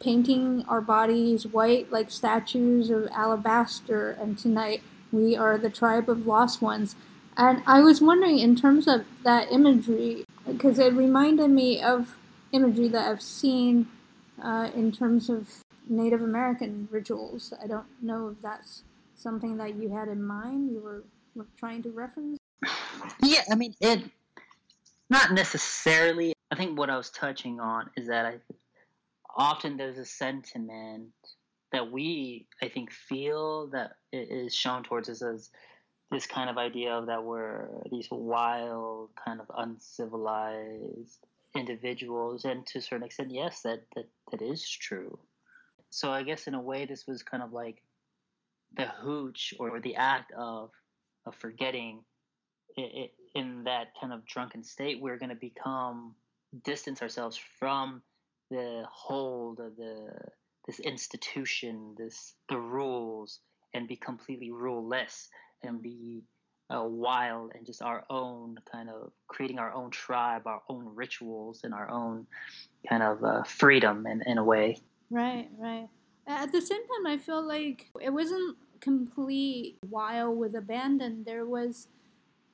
[0.00, 6.26] painting our bodies white like statues of alabaster, and tonight we are the tribe of
[6.26, 6.96] lost ones.
[7.36, 12.16] And I was wondering, in terms of that imagery, because it reminded me of
[12.54, 13.88] imagery that I've seen
[14.42, 15.48] uh, in terms of
[15.88, 17.52] Native American rituals.
[17.62, 18.84] I don't know if that's
[19.16, 21.04] something that you had in mind, you were,
[21.34, 22.38] were trying to reference.
[23.22, 24.02] Yeah, I mean, it
[25.10, 26.32] not necessarily.
[26.50, 28.38] I think what I was touching on is that I
[29.36, 31.10] often there's a sentiment
[31.72, 35.50] that we, I think, feel that is shown towards us as
[36.10, 42.78] this kind of idea of that we're these wild, kind of uncivilized individuals, and to
[42.78, 45.18] a certain extent, yes, that that that is true.
[45.90, 47.82] So I guess in a way, this was kind of like
[48.76, 50.70] the hooch or the act of
[51.26, 52.04] of forgetting.
[52.76, 56.14] It, it, in that kind of drunken state, we're going to become
[56.64, 58.02] distance ourselves from
[58.50, 60.10] the hold of the
[60.66, 63.40] this institution, this the rules,
[63.74, 65.28] and be completely ruleless
[65.62, 66.24] and be
[66.70, 71.60] uh, wild and just our own kind of creating our own tribe, our own rituals,
[71.64, 72.26] and our own
[72.88, 74.78] kind of uh, freedom in, in a way.
[75.10, 75.88] Right, right.
[76.26, 81.24] At the same time, I feel like it wasn't complete wild with abandon.
[81.24, 81.88] There was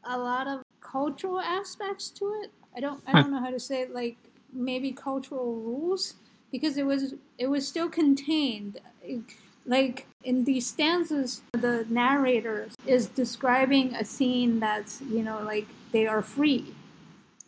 [0.04, 2.50] a lot of cultural aspects to it.
[2.76, 4.16] I don't, I don't know how to say it, like
[4.52, 6.14] maybe cultural rules
[6.50, 8.80] because it was, it was still contained.
[9.02, 9.20] It,
[9.66, 16.06] like in these stanzas, the narrator is describing a scene that's, you know, like they
[16.06, 16.74] are free.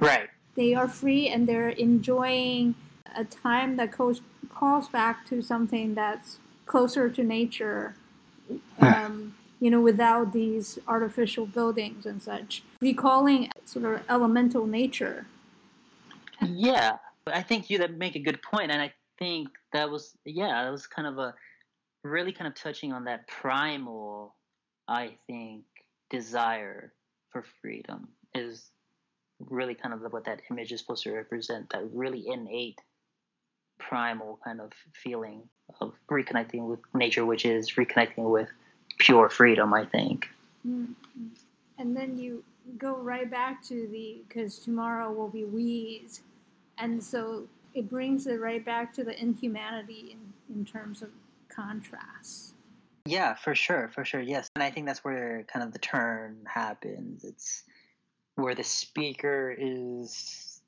[0.00, 0.28] Right.
[0.54, 2.74] They are free and they're enjoying
[3.16, 7.94] a time that calls, calls back to something that's closer to nature.
[8.80, 15.26] Um, you know, without these artificial buildings and such, recalling sort of elemental nature.
[16.44, 16.96] Yeah,
[17.28, 20.70] I think you that make a good point, and I think that was yeah, that
[20.70, 21.32] was kind of a
[22.04, 24.34] really kind of touching on that primal,
[24.88, 25.64] I think,
[26.10, 26.92] desire
[27.30, 28.70] for freedom is
[29.48, 32.78] really kind of what that image is supposed to represent that really innate
[33.78, 35.42] primal kind of feeling
[35.80, 38.48] of reconnecting with nature which is reconnecting with
[38.98, 40.28] pure freedom i think
[40.66, 40.92] mm-hmm.
[41.78, 42.44] and then you
[42.78, 46.20] go right back to the because tomorrow will be weeds
[46.78, 47.44] and so
[47.74, 50.16] it brings it right back to the inhumanity
[50.48, 51.08] in, in terms of
[51.54, 52.54] contrasts.
[53.04, 54.48] Yeah, for sure, for sure, yes.
[54.54, 57.24] And I think that's where kind of the turn happens.
[57.24, 57.64] It's
[58.36, 60.60] where the speaker is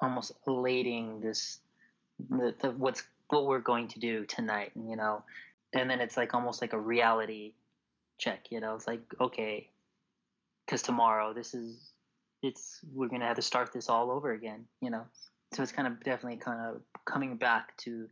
[0.00, 1.60] almost elating this
[2.28, 5.22] the, the what's what we're going to do tonight, you know.
[5.72, 7.52] And then it's like almost like a reality
[8.18, 8.74] check, you know.
[8.74, 9.70] It's like okay,
[10.66, 11.92] because tomorrow this is
[12.42, 15.04] it's we're gonna have to start this all over again, you know.
[15.52, 18.08] So it's kind of definitely kind of coming back to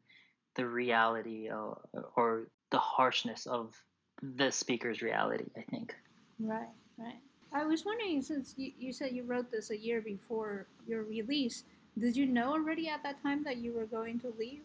[0.55, 1.79] the reality or,
[2.17, 3.75] or the harshness of
[4.23, 5.95] the speaker's reality, I think.
[6.39, 7.19] Right, right.
[7.53, 11.65] I was wondering, since you, you said you wrote this a year before your release,
[11.99, 14.63] did you know already at that time that you were going to leave?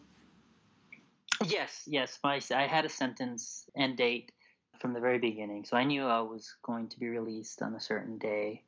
[1.44, 2.18] Yes, yes.
[2.24, 4.32] My, I had a sentence and date
[4.80, 7.80] from the very beginning, so I knew I was going to be released on a
[7.80, 8.62] certain day.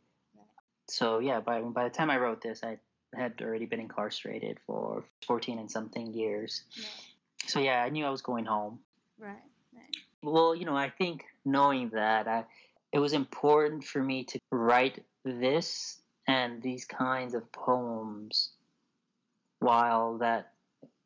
[0.89, 2.79] So yeah, by by the time I wrote this, I
[3.14, 6.64] had already been incarcerated for 14 and something years.
[7.47, 8.78] So yeah, I knew I was going home.
[9.18, 9.36] Right.
[9.74, 9.97] Right.
[10.22, 12.45] Well, you know, I think knowing that, I,
[12.93, 18.51] it was important for me to write this and these kinds of poems
[19.61, 20.53] while that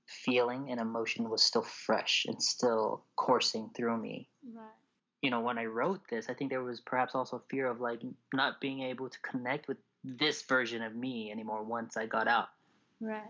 [0.07, 4.29] feeling and emotion was still fresh and still coursing through me.
[4.55, 4.65] Right.
[5.23, 8.03] You know, when I wrote this, I think there was perhaps also fear of like
[8.35, 12.49] not being able to connect with this version of me anymore once I got out.
[13.01, 13.23] Right.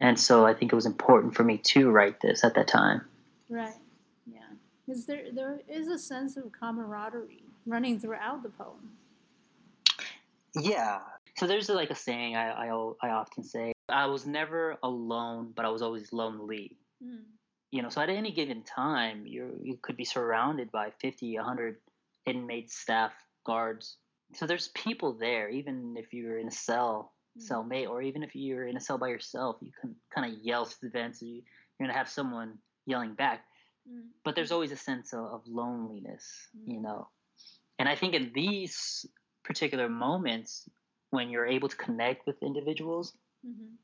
[0.00, 3.02] And so I think it was important for me to write this at that time.
[3.48, 3.74] Right.
[4.26, 4.40] Yeah.
[4.86, 8.92] Because there there is a sense of camaraderie running throughout the poem.
[10.54, 11.00] Yeah.
[11.36, 15.64] So there's like a saying I, I, I often say I was never alone, but
[15.64, 16.78] I was always lonely.
[17.04, 17.22] Mm.
[17.70, 21.76] You know, so at any given time, you you could be surrounded by 50, 100
[22.26, 23.12] inmates, staff,
[23.44, 23.96] guards.
[24.34, 27.54] So there's people there, even if you're in a cell Mm-hmm.
[27.54, 30.64] cellmate, or even if you're in a cell by yourself, you can kind of yell
[30.64, 31.22] through the vents.
[31.22, 33.44] You, you're going to have someone yelling back.
[33.88, 34.08] Mm-hmm.
[34.24, 36.72] But there's always a sense of, of loneliness, mm-hmm.
[36.72, 37.08] you know.
[37.78, 39.06] And I think in these
[39.44, 40.68] particular moments,
[41.10, 43.12] when you're able to connect with individuals
[43.46, 43.74] mm-hmm.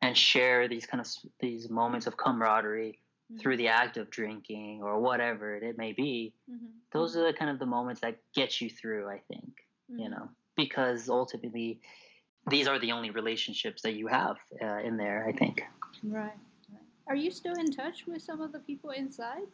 [0.00, 1.08] and share these kind of
[1.40, 3.00] these moments of camaraderie
[3.40, 3.58] through mm-hmm.
[3.58, 6.66] the act of drinking or whatever it may be, mm-hmm.
[6.92, 9.08] those are the kind of the moments that get you through.
[9.08, 9.50] I think,
[9.88, 11.80] you know, because ultimately
[12.48, 15.62] these are the only relationships that you have uh, in there, I think.
[16.02, 16.32] Right.
[17.06, 19.46] Are you still in touch with some of the people inside?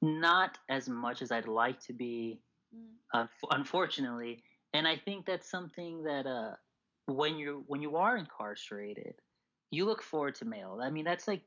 [0.00, 2.38] Not as much as I'd like to be,
[2.74, 2.82] mm.
[3.14, 4.42] uh, unfortunately.
[4.74, 6.52] And I think that's something that uh,
[7.06, 9.14] when you when you are incarcerated,
[9.70, 10.80] you look forward to mail.
[10.82, 11.42] I mean, that's like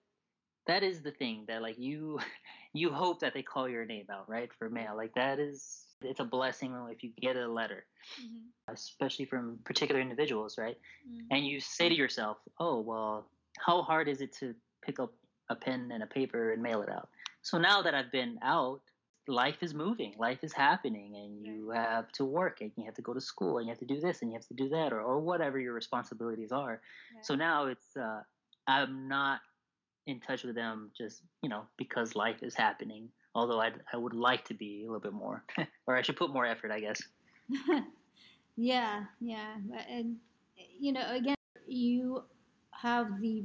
[0.68, 2.20] that is the thing that like you
[2.74, 4.96] you hope that they call your name out right for mail.
[4.96, 7.86] Like that is it's a blessing if you get a letter,
[8.22, 8.74] mm-hmm.
[8.74, 10.78] especially from particular individuals, right?
[11.08, 11.28] Mm-hmm.
[11.32, 13.28] And you say to yourself, "Oh, well,
[13.66, 14.54] how hard is it to
[14.84, 15.14] pick up
[15.50, 17.10] a pen and a paper and mail it out?"
[17.42, 18.82] So now that I've been out,
[19.28, 23.02] life is moving, life is happening, and you have to work, and you have to
[23.02, 24.92] go to school, and you have to do this, and you have to do that,
[24.92, 26.82] or, or whatever your responsibilities are.
[27.22, 28.22] So now it's uh,
[28.68, 29.40] I'm not
[30.08, 34.14] in touch with them just you know because life is happening although i I would
[34.14, 35.44] like to be a little bit more,
[35.88, 37.02] or I should put more effort, I guess.
[38.56, 39.56] yeah, yeah,
[39.90, 40.16] and
[40.80, 41.36] you know, again,
[41.68, 42.24] you
[42.72, 43.44] have the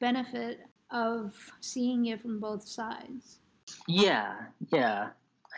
[0.00, 3.40] benefit of seeing it from both sides.
[3.88, 4.36] Yeah,
[4.72, 5.08] yeah.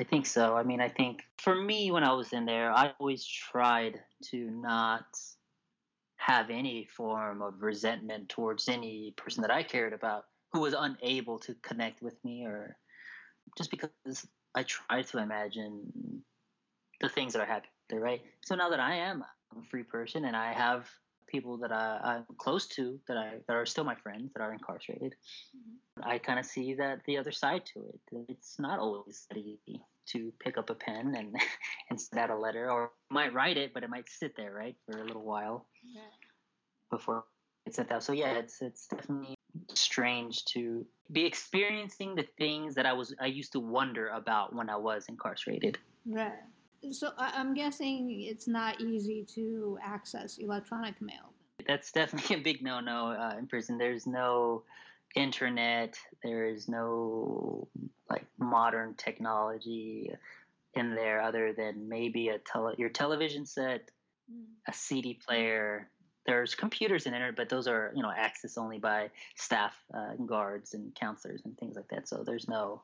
[0.00, 0.56] I think so.
[0.56, 4.50] I mean, I think for me, when I was in there, I always tried to
[4.50, 5.18] not
[6.18, 11.38] have any form of resentment towards any person that I cared about who was unable
[11.40, 12.76] to connect with me or
[13.56, 16.22] just because I try to imagine
[17.00, 18.20] the things that are happening there, right?
[18.44, 19.24] So now that I am
[19.56, 20.88] a free person and I have
[21.28, 24.52] people that I, am close to that I that are still my friends that are
[24.52, 25.14] incarcerated,
[25.56, 26.08] mm-hmm.
[26.08, 28.26] I kind of see that the other side to it.
[28.28, 29.82] It's not always easy
[30.12, 31.34] to pick up a pen and
[31.90, 34.76] and send out a letter, or might write it, but it might sit there right
[34.86, 36.02] for a little while yeah.
[36.90, 37.24] before
[37.66, 38.02] it's sent out.
[38.02, 39.34] So yeah, it's it's definitely
[39.74, 44.68] strange to be experiencing the things that I was I used to wonder about when
[44.68, 45.78] I was incarcerated.
[46.06, 46.32] Right.
[46.92, 51.32] So I'm guessing it's not easy to access electronic mail.
[51.66, 53.78] That's definitely a big no-no uh, in prison.
[53.78, 54.62] There's no
[55.14, 55.98] internet.
[56.22, 57.68] There is no
[58.10, 60.10] like modern technology
[60.74, 63.90] in there other than maybe a tele- your television set,
[64.32, 64.44] mm.
[64.66, 65.88] a CD player.
[66.26, 70.28] There's computers in there, but those are you know accessed only by staff, uh, and
[70.28, 72.08] guards, and counselors and things like that.
[72.08, 72.82] So there's no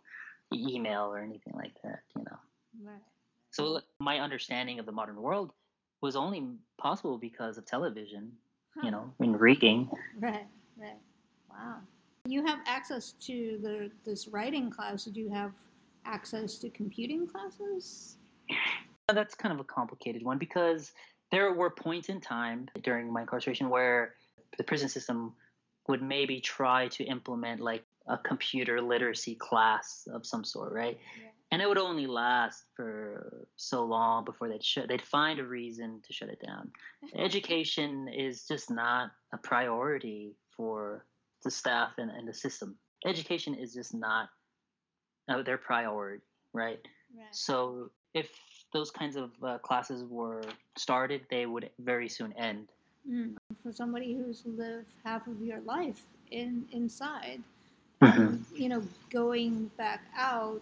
[0.52, 2.00] email or anything like that.
[2.16, 2.38] You know.
[2.84, 3.02] Right.
[3.50, 5.52] So my understanding of the modern world
[6.00, 6.44] was only
[6.76, 8.32] possible because of television,
[8.74, 8.80] huh.
[8.84, 9.88] you know, in rigging.
[10.18, 10.46] Right,
[10.76, 10.98] right.
[11.48, 11.76] Wow.
[12.26, 15.04] You have access to the this writing class.
[15.04, 15.52] Do you have
[16.06, 18.16] access to computing classes?
[19.08, 20.92] That's kind of a complicated one because
[21.30, 24.14] there were points in time during my incarceration where
[24.56, 25.34] the prison system
[25.88, 30.98] would maybe try to implement like a computer literacy class of some sort, right?
[31.20, 35.44] Yeah and it would only last for so long before they'd shut they'd find a
[35.44, 36.70] reason to shut it down
[37.16, 41.06] education is just not a priority for
[41.44, 42.76] the staff and, and the system
[43.06, 44.28] education is just not
[45.28, 46.22] uh, their priority
[46.52, 46.80] right?
[47.16, 48.30] right so if
[48.72, 50.42] those kinds of uh, classes were
[50.76, 52.68] started they would very soon end
[53.08, 53.34] mm.
[53.62, 57.40] for somebody who's lived half of your life in inside
[58.02, 58.36] mm-hmm.
[58.56, 60.60] you know going back out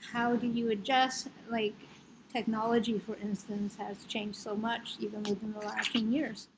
[0.00, 1.28] how do you adjust?
[1.48, 1.74] Like
[2.32, 6.48] technology, for instance, has changed so much even within the last 10 years.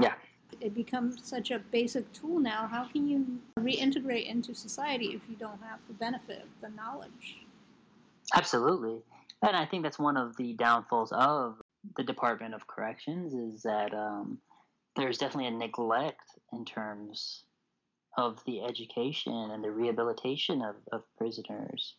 [0.00, 0.14] Yeah.
[0.60, 2.66] It becomes such a basic tool now.
[2.66, 7.38] How can you reintegrate into society if you don't have the benefit of the knowledge?
[8.34, 9.02] Absolutely.
[9.42, 11.60] And I think that's one of the downfalls of
[11.96, 14.38] the Department of Corrections is that um,
[14.96, 17.44] there's definitely a neglect in terms
[18.16, 21.94] of the education and the rehabilitation of, of prisoners.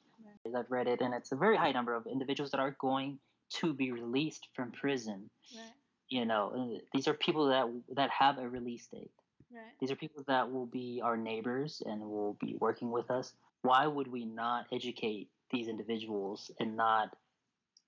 [0.56, 3.20] I've read it, and it's a very high number of individuals that are going
[3.56, 5.30] to be released from prison.
[5.56, 5.72] Right.
[6.10, 9.12] You know, uh, these are people that that have a release date.
[9.52, 9.62] Right.
[9.80, 13.34] These are people that will be our neighbors and will be working with us.
[13.62, 17.16] Why would we not educate these individuals and not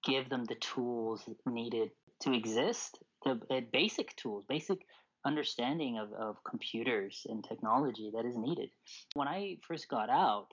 [0.03, 1.91] give them the tools needed
[2.22, 2.99] to exist?
[3.24, 4.80] The uh, basic tools, basic
[5.26, 8.69] understanding of, of computers and technology that is needed.
[9.13, 10.47] When I first got out,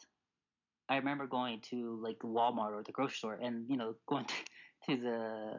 [0.88, 4.26] I remember going to like Walmart or the grocery store and you know going
[4.86, 5.52] to, to the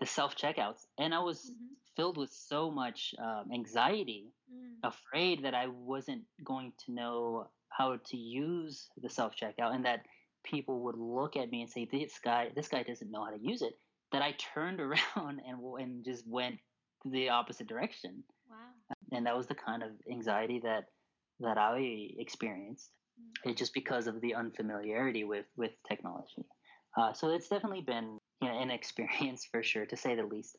[0.00, 1.74] the self checkouts and I was mm-hmm.
[1.96, 4.88] filled with so much um, anxiety, mm.
[4.88, 10.06] afraid that I wasn't going to know how to use the self checkout and that
[10.44, 13.42] people would look at me and say this guy this guy doesn't know how to
[13.42, 13.74] use it
[14.12, 16.58] that I turned around and and just went
[17.04, 18.24] the opposite direction.
[18.48, 18.96] Wow.
[19.12, 20.84] And that was the kind of anxiety that
[21.40, 22.90] that I experienced
[23.44, 26.44] it just because of the unfamiliarity with with technology.
[26.96, 30.56] Uh, so it's definitely been you know, an experience for sure, to say the least.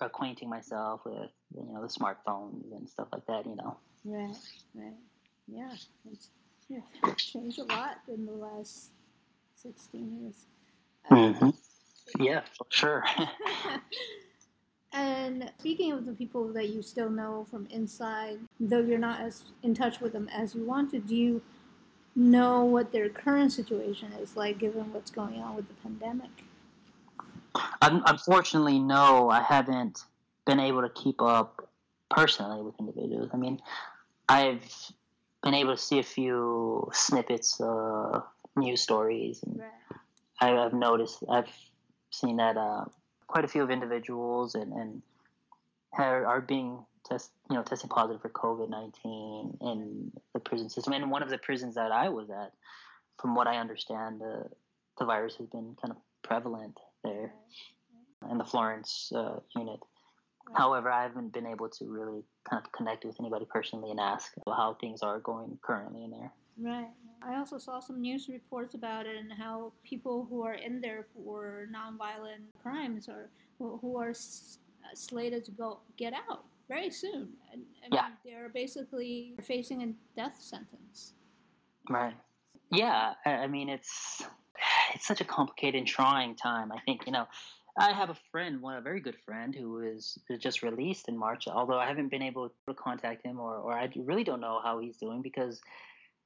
[0.00, 3.76] Acquainting myself with you know the smartphones and stuff like that, you know.
[4.04, 4.36] Right,
[4.76, 4.92] right,
[5.48, 5.72] yeah.
[6.12, 6.28] It's
[6.68, 6.80] yeah,
[7.16, 8.90] changed a lot in the last
[9.56, 10.46] sixteen years.
[11.10, 12.22] mm-hmm.
[12.22, 13.04] Yeah, for sure.
[14.92, 19.44] And speaking of the people that you still know from inside, though you're not as
[19.62, 21.42] in touch with them as you want to, do you
[22.14, 26.44] know what their current situation is like given what's going on with the pandemic?
[27.80, 30.04] Unfortunately, no, I haven't
[30.46, 31.68] been able to keep up
[32.10, 33.30] personally with individuals.
[33.32, 33.60] I mean,
[34.28, 34.92] I've
[35.42, 38.24] been able to see a few snippets, of
[38.56, 40.58] news stories, and right.
[40.58, 41.50] I've noticed, I've
[42.10, 42.84] seen that uh,
[43.26, 45.02] quite a few of individuals and, and
[45.98, 50.92] are, are being test, you know, testing positive for COVID nineteen in the prison system.
[50.92, 52.52] And one of the prisons that I was at,
[53.20, 54.48] from what I understand, the
[54.98, 57.32] the virus has been kind of prevalent there
[58.30, 59.80] in the Florence uh, unit.
[60.54, 64.32] However, I haven't been able to really kind of connect with anybody personally and ask
[64.46, 66.32] how things are going currently in there.
[66.58, 66.90] Right.
[67.22, 71.06] I also saw some news reports about it and how people who are in there
[71.14, 74.12] for nonviolent crimes or who, are
[74.94, 77.28] slated to go get out very soon.
[77.52, 78.10] And, I Yeah.
[78.24, 81.14] they're basically facing a death sentence.
[81.88, 82.16] Right.
[82.70, 84.24] Yeah, I mean it's
[84.94, 86.72] it's such a complicated and trying time.
[86.72, 87.26] I think you know,
[87.78, 91.48] I have a friend, one a very good friend, who is just released in March.
[91.48, 94.78] Although I haven't been able to contact him, or or I really don't know how
[94.78, 95.60] he's doing because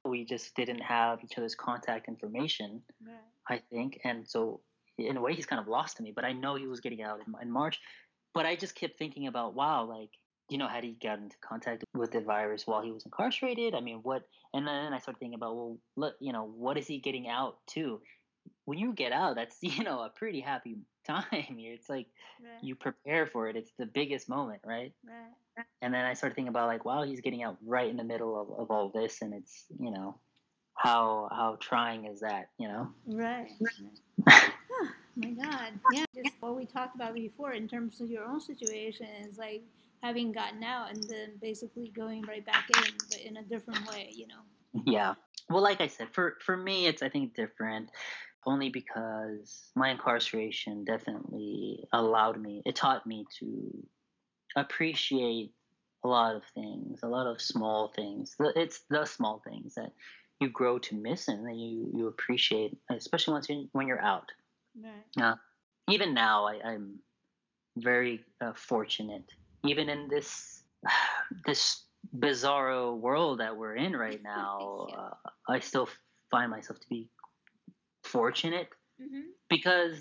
[0.05, 2.81] we just didn't have each other's contact information.
[3.05, 3.15] Right.
[3.49, 4.61] I think, and so
[4.97, 6.11] in a way, he's kind of lost to me.
[6.13, 7.79] But I know he was getting out in, in March.
[8.33, 10.09] But I just kept thinking about, wow, like
[10.49, 13.75] you know, had he gotten into contact with the virus while he was incarcerated?
[13.75, 14.23] I mean, what?
[14.53, 17.57] And then I started thinking about, well, look, you know, what is he getting out
[17.71, 17.99] to?
[18.65, 21.23] When you get out, that's you know a pretty happy time.
[21.31, 22.07] It's like
[22.39, 22.63] Right.
[22.63, 23.55] you prepare for it.
[23.55, 24.93] It's the biggest moment, right?
[25.07, 25.65] right.
[25.81, 28.39] And then I started thinking about like, wow, he's getting out right in the middle
[28.39, 30.19] of, of all this, and it's you know,
[30.75, 32.49] how how trying is that?
[32.57, 32.89] You know?
[33.07, 33.49] Right.
[34.79, 35.73] Oh my God.
[35.91, 36.05] Yeah.
[36.15, 39.63] Just what we talked about before in terms of your own situation is like
[40.03, 44.11] having gotten out and then basically going right back in, but in a different way,
[44.15, 44.41] you know.
[44.85, 45.15] Yeah.
[45.49, 47.89] Well, like I said, for for me, it's I think different,
[48.47, 52.63] only because my incarceration definitely allowed me.
[52.65, 53.85] It taught me to
[54.55, 55.51] appreciate
[56.03, 58.35] a lot of things, a lot of small things.
[58.39, 59.91] It's the small things that
[60.39, 64.31] you grow to miss and that you you appreciate, especially once you when you're out.
[64.81, 65.03] Right.
[65.89, 66.99] Even now, I, I'm
[67.77, 69.25] very uh, fortunate.
[69.65, 70.63] Even in this
[71.45, 71.83] this
[72.17, 75.89] bizarro world that we're in right now, uh, I still
[76.31, 77.09] find myself to be
[78.07, 78.69] fortunate
[79.01, 79.29] Mm-hmm.
[79.49, 79.93] because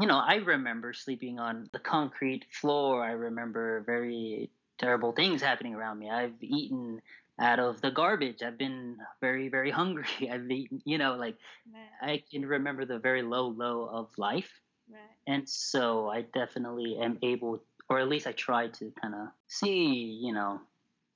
[0.00, 3.02] you know I remember sleeping on the concrete floor.
[3.04, 6.10] I remember very terrible things happening around me.
[6.10, 7.00] I've eaten
[7.40, 8.42] out of the garbage.
[8.42, 10.30] I've been very very hungry.
[10.32, 11.36] I've eaten, you know, like
[11.74, 12.12] Right.
[12.12, 14.50] I can remember the very low low of life.
[14.90, 15.00] Right.
[15.26, 20.18] And so I definitely am able, or at least I try to kind of see,
[20.24, 20.60] you know,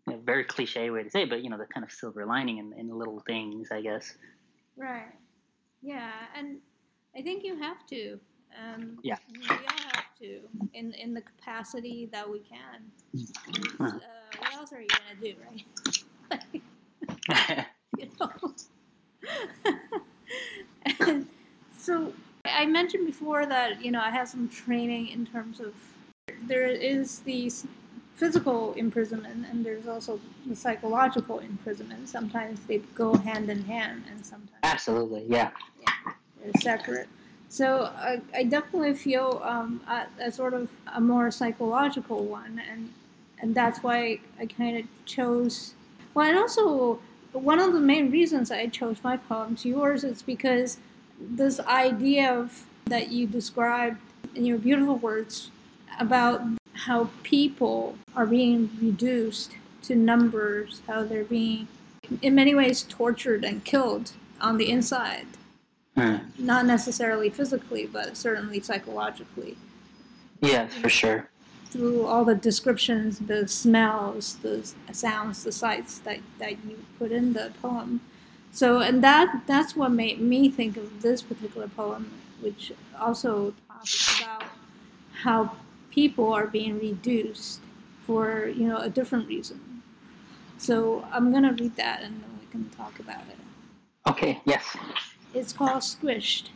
[0.08, 2.58] a very cliche way to say, it, but you know, the kind of silver lining
[2.58, 4.16] in, in little things, I guess.
[4.76, 5.12] Right.
[5.82, 6.58] Yeah, and
[7.16, 8.18] I think you have to.
[8.58, 9.16] Um, Yeah.
[9.32, 10.40] We all have to,
[10.74, 12.90] in in the capacity that we can.
[13.80, 13.98] Uh,
[14.38, 15.34] what else are you gonna do,
[16.30, 16.62] right?
[17.98, 18.54] you know.
[20.98, 21.26] and
[21.78, 22.12] so
[22.44, 25.74] I mentioned before that you know I have some training in terms of
[26.46, 27.66] there is the s-
[28.22, 32.08] physical imprisonment and there's also the psychological imprisonment.
[32.08, 35.50] Sometimes they go hand in hand, and sometimes Absolutely, yeah.
[36.40, 37.08] they're separate.
[37.48, 42.92] So I, I definitely feel um, a, a sort of a more psychological one, and
[43.40, 45.74] and that's why I kind of chose.
[46.14, 47.00] Well, and also
[47.32, 50.78] one of the main reasons I chose my poems, yours, is because
[51.18, 54.00] this idea of that you described
[54.36, 55.50] in your beautiful words
[55.98, 56.40] about
[56.86, 59.52] how people are being reduced
[59.82, 61.68] to numbers, how they're being,
[62.22, 65.26] in many ways, tortured and killed on the inside
[65.94, 66.16] Hmm.
[66.38, 69.58] not necessarily physically, but certainly psychologically,
[70.40, 71.28] Yeah, for sure.
[71.66, 77.34] through all the descriptions, the smells, the sounds, the sights that, that you put in
[77.34, 78.00] the poem.
[78.52, 82.10] So, and that that's what made me think of this particular poem,
[82.40, 84.44] which also talks about
[85.12, 85.52] how
[85.92, 87.60] people are being reduced
[88.04, 89.60] for you know a different reason.
[90.58, 93.38] So I'm gonna read that and then we can talk about it.
[94.08, 94.76] Okay, yes.
[95.34, 96.48] It's called Squished.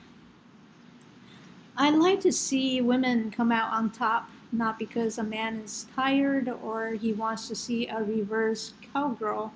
[1.76, 6.48] I like to see women come out on top, not because a man is tired
[6.48, 9.52] or he wants to see a reverse cowgirl,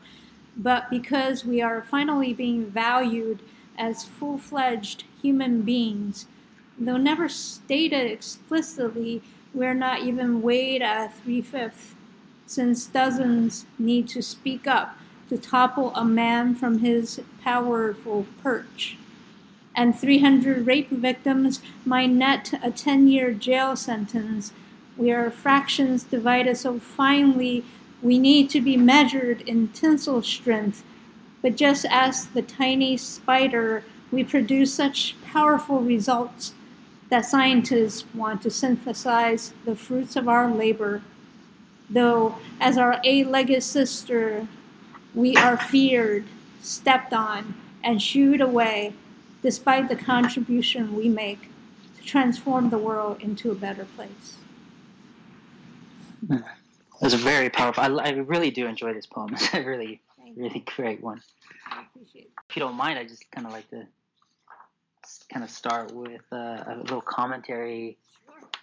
[0.57, 3.41] but because we are finally being valued
[3.79, 6.27] as full fledged human beings.
[6.79, 9.23] Though never stated explicitly,
[9.53, 11.95] we're not even weighed at three fifths,
[12.47, 14.97] since dozens need to speak up
[15.29, 18.97] to topple a man from his powerful perch
[19.75, 24.53] and 300 rape victims might net a 10 year jail sentence.
[24.97, 27.65] We are fractions divided so finely
[28.03, 30.83] we need to be measured in tensile strength.
[31.43, 36.53] But just as the tiny spider, we produce such powerful results
[37.11, 41.03] that scientists want to synthesize the fruits of our labor.
[41.91, 44.47] Though, as our eight legged sister,
[45.15, 46.25] we are feared,
[46.63, 48.95] stepped on, and shooed away
[49.43, 51.51] despite the contribution we make
[51.97, 54.37] to transform the world into a better place.
[57.01, 57.83] Was very powerful.
[57.83, 59.31] I, I really do enjoy this poem.
[59.35, 60.01] It's a really,
[60.37, 61.23] really great one.
[61.71, 62.31] Thank appreciate it.
[62.49, 63.87] If you don't mind, I just kind of like to
[65.33, 67.99] kind of start with uh, a little commentary.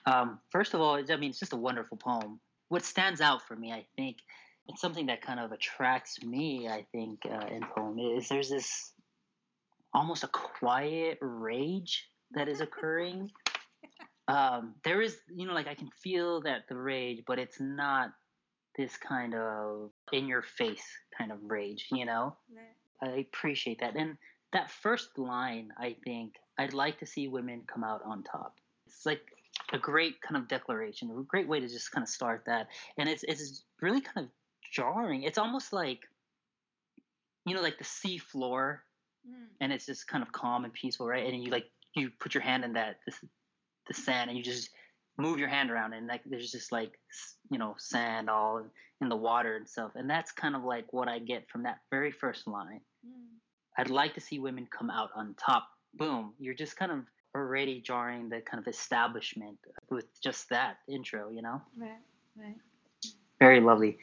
[0.05, 2.39] Um, first of all, I mean, it's just a wonderful poem.
[2.69, 4.17] What stands out for me, I think,
[4.69, 6.67] it's something that kind of attracts me.
[6.67, 8.93] I think uh, in poem is there's this
[9.93, 13.31] almost a quiet rage that is occurring.
[14.27, 18.11] um, there is, you know, like I can feel that the rage, but it's not
[18.77, 20.83] this kind of in your face
[21.17, 22.35] kind of rage, you know?
[23.01, 23.95] I appreciate that.
[23.95, 24.17] And
[24.53, 28.55] that first line, I think, I'd like to see women come out on top.
[28.87, 29.21] It's like
[29.73, 32.67] a great kind of declaration, a great way to just kind of start that.
[32.97, 34.31] And it's it's really kind of
[34.71, 35.23] jarring.
[35.23, 35.99] It's almost like
[37.45, 38.83] you know, like the sea floor
[39.27, 39.47] Mm.
[39.59, 41.25] and it's just kind of calm and peaceful, right?
[41.31, 43.19] And you like you put your hand in that this
[43.87, 44.69] the sand and you just
[45.17, 46.99] move your hand around and like there's just like
[47.49, 48.63] you know sand all
[49.01, 49.91] in the water and stuff.
[49.95, 52.81] And that's kind of like what I get from that very first line.
[53.77, 55.67] I'd like to see women come out on top.
[55.93, 56.99] Boom, you're just kind of
[57.35, 59.57] already jarring the kind of establishment
[59.89, 61.61] with just that intro, you know?
[61.77, 61.99] Right.
[62.35, 62.55] Right.
[63.39, 63.99] Very lovely.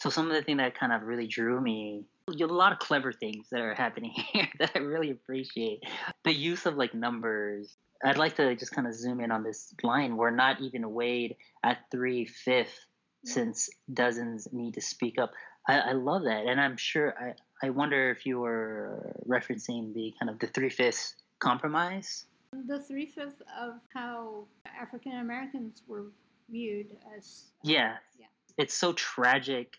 [0.00, 3.12] So some of the thing that kind of really drew me, a lot of clever
[3.12, 5.84] things that are happening here that I really appreciate.
[6.24, 7.76] The use of like numbers.
[8.04, 10.16] I'd like to just kind of zoom in on this line.
[10.16, 13.28] We're not even weighed at three fifth mm-hmm.
[13.28, 15.32] since dozens need to speak up.
[15.66, 17.14] I, I love that, and I'm sure.
[17.18, 17.32] I
[17.64, 22.26] I wonder if you were referencing the kind of the three fifths compromise.
[22.66, 24.44] The three fifths of how
[24.78, 26.04] African Americans were
[26.50, 27.44] viewed as.
[27.64, 27.94] Uh, yeah.
[28.18, 28.26] Yeah.
[28.58, 29.78] It's so tragic,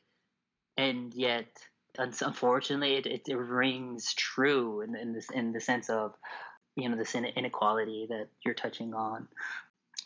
[0.77, 1.45] and yet,
[1.99, 6.15] unfortunately, it, it, it rings true in, in this in the sense of,
[6.75, 9.27] you know, this inequality that you're touching on.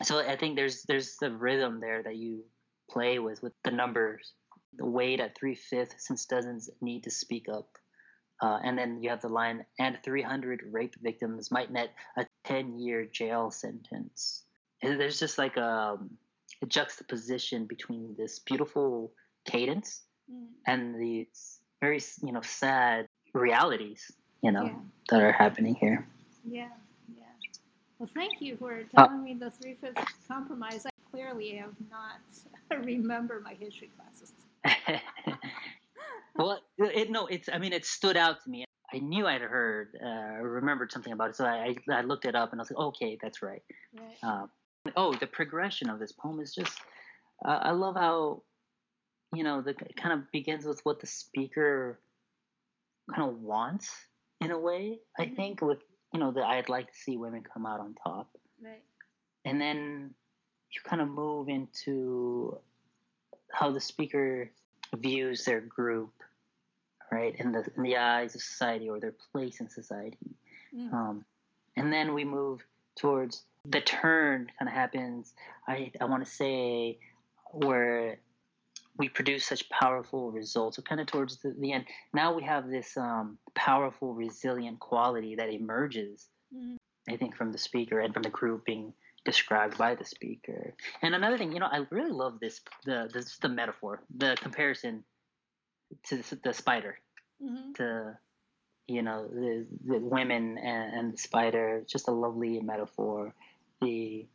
[0.02, 2.44] So I think there's there's the rhythm there that you
[2.90, 4.32] play with with the numbers,
[4.76, 7.68] the weight at three fifths since dozens need to speak up.
[8.42, 12.78] Uh, and then you have the line, and 300 rape victims might net a 10
[12.78, 14.44] year jail sentence.
[14.82, 15.98] And there's just like a,
[16.62, 19.12] a juxtaposition between this beautiful
[19.44, 20.46] cadence Mm.
[20.64, 24.12] and these very, you know, sad realities,
[24.42, 24.78] you know, Yeah.
[25.10, 26.06] that are happening here.
[26.48, 26.68] Yeah.
[27.18, 27.24] Yeah.
[27.98, 30.86] Well, thank you for Uh, telling me the three fifths compromise.
[30.86, 32.20] I clearly have not
[32.86, 34.32] remember my history classes.
[36.36, 37.48] well, it, no, it's.
[37.52, 38.64] I mean, it stood out to me.
[38.92, 42.50] I knew I'd heard, uh, remembered something about it, so I, I, looked it up
[42.50, 43.62] and I was like, okay, that's right.
[43.96, 44.16] Right.
[44.24, 44.50] Um,
[44.96, 46.76] oh, the progression of this poem is just.
[47.46, 48.42] Uh, I love how,
[49.32, 52.00] you know, the it kind of begins with what the speaker
[53.14, 53.90] kind of wants
[54.40, 54.98] in a way.
[55.18, 55.36] I Mhm.
[55.36, 55.82] think with
[56.12, 58.82] you know the I'd like to see women come out on top, Right.
[59.44, 60.14] and then
[60.72, 62.60] you kind of move into
[63.52, 64.50] how the speaker
[64.96, 66.12] views their group,
[67.10, 70.18] right, in the in the eyes of society or their place in society.
[70.74, 70.92] Mm.
[70.92, 71.24] Um,
[71.76, 72.64] and then we move
[72.98, 75.34] towards the turn kind of happens.
[75.68, 76.98] I I want to say
[77.52, 78.18] where
[78.96, 80.76] we produce such powerful results.
[80.76, 85.36] So kind of towards the, the end, now we have this um, powerful, resilient quality
[85.36, 86.28] that emerges.
[86.54, 86.76] Mhm.
[87.08, 88.92] I think from the speaker and from the group being
[89.24, 90.74] described by the speaker.
[91.02, 95.04] And another thing, you know, I really love this the the, the metaphor, the comparison
[96.04, 96.98] to the, the spider
[97.42, 97.74] Mhm.
[97.76, 98.18] to
[98.86, 103.34] you know the, the women and, and the spider just a lovely metaphor
[103.80, 104.26] the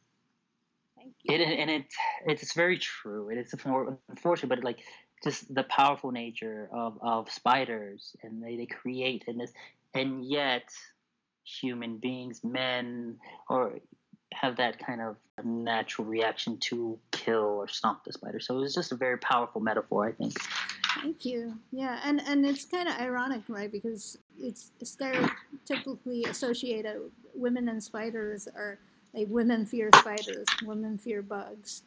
[1.26, 1.86] it and it
[2.26, 4.80] it's very true it is unfor- unfortunate but like
[5.24, 9.52] just the powerful nature of, of spiders and they, they create and this
[9.94, 10.70] and yet
[11.44, 13.18] human beings men
[13.50, 13.80] or
[14.34, 18.74] have that kind of natural reaction to kill or stomp the spider so it was
[18.74, 20.34] just a very powerful metaphor i think
[21.02, 21.58] Thank you.
[21.72, 23.72] Yeah, and and it's kind of ironic, right?
[23.72, 27.12] Because it's stereotypically associated.
[27.34, 28.80] Women and spiders are
[29.14, 31.84] like women fear spiders, women fear bugs.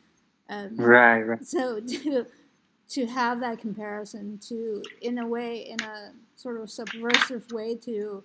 [0.51, 2.27] Um, right right So to
[2.91, 8.23] to have that comparison, to in a way, in a sort of subversive way, to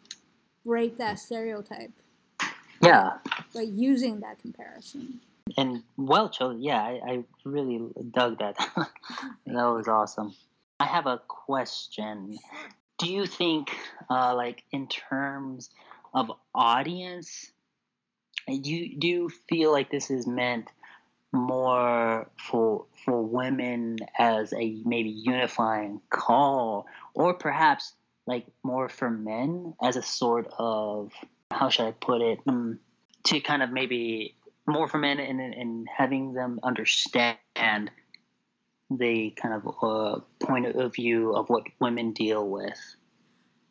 [0.65, 1.91] break that stereotype
[2.83, 3.17] yeah
[3.53, 5.19] by using that comparison.
[5.57, 6.61] and well chosen.
[6.61, 7.81] Yeah, I, I really
[8.11, 8.55] dug that.
[9.45, 10.35] that was awesome.
[10.79, 12.37] I have a question.
[12.97, 13.71] Do you think,
[14.09, 15.69] uh, like in terms
[16.13, 17.51] of audience,
[18.47, 20.67] do you do you feel like this is meant
[21.31, 27.93] more for for women as a maybe unifying call, or perhaps
[28.25, 31.11] like more for men as a sort of
[31.53, 32.39] how should I put it?
[32.47, 32.79] Um,
[33.25, 34.35] to kind of maybe
[34.67, 37.37] more for men and, and having them understand
[38.89, 42.79] the kind of uh, point of view of what women deal with.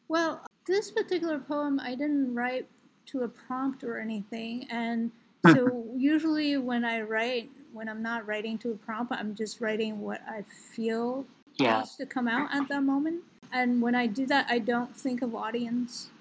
[0.08, 2.68] Well, This particular poem, I didn't write
[3.06, 5.10] to a prompt or anything, and
[5.50, 10.00] so usually when I write, when I'm not writing to a prompt, I'm just writing
[10.00, 10.42] what I
[10.74, 11.26] feel
[11.58, 11.78] Yeah.
[11.78, 13.24] needs to come out at that moment.
[13.52, 16.11] And when I do that, I don't think of audience.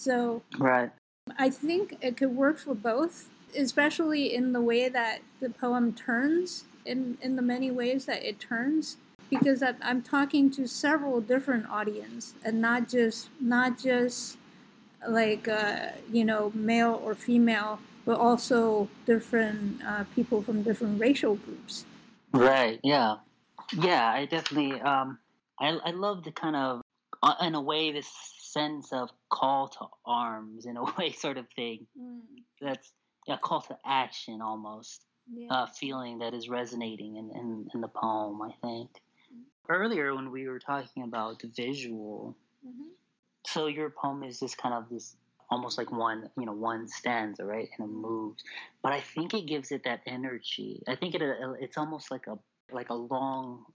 [0.00, 0.90] So Right.
[1.38, 6.64] I think it could work for both, especially in the way that the poem turns,
[6.86, 8.96] in, in the many ways that it turns,
[9.28, 14.38] because I'm talking to several different audience, and not just not just
[15.06, 21.34] like uh, you know male or female, but also different uh, people from different racial
[21.36, 21.84] groups.
[22.32, 22.80] Right.
[22.82, 23.16] Yeah.
[23.76, 24.10] Yeah.
[24.10, 24.80] I definitely.
[24.80, 25.18] Um.
[25.60, 26.80] I I love the kind of,
[27.22, 28.08] uh, in a way, this
[28.38, 31.86] sense of call to arms, in a way, sort of thing.
[32.60, 32.92] That's
[33.28, 35.04] a call to action almost.
[35.32, 35.46] Yeah.
[35.48, 38.90] uh, feeling that is resonating in, in, in the poem, I think.
[39.68, 42.88] Earlier, when we were talking about the visual, Mhm.
[43.46, 45.16] so your poem is just kind of this
[45.48, 47.68] almost like one, you know, one stanza, right?
[47.78, 48.42] And it moves.
[48.82, 50.82] But I think it gives it that energy.
[50.88, 52.36] I think it uh, it's almost like a
[52.72, 53.66] like a long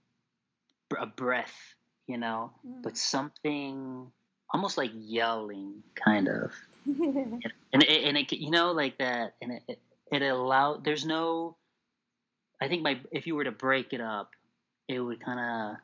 [0.98, 1.74] a breath,
[2.06, 2.82] you know, Mm.
[2.82, 4.10] but something
[4.52, 6.52] almost like yelling kind of
[6.88, 7.42] Mm.
[7.72, 9.78] and it, and it you know like that and it it,
[10.12, 11.56] it allow there's no
[12.60, 14.30] i think my if you were to break it up
[14.88, 15.76] it would kind of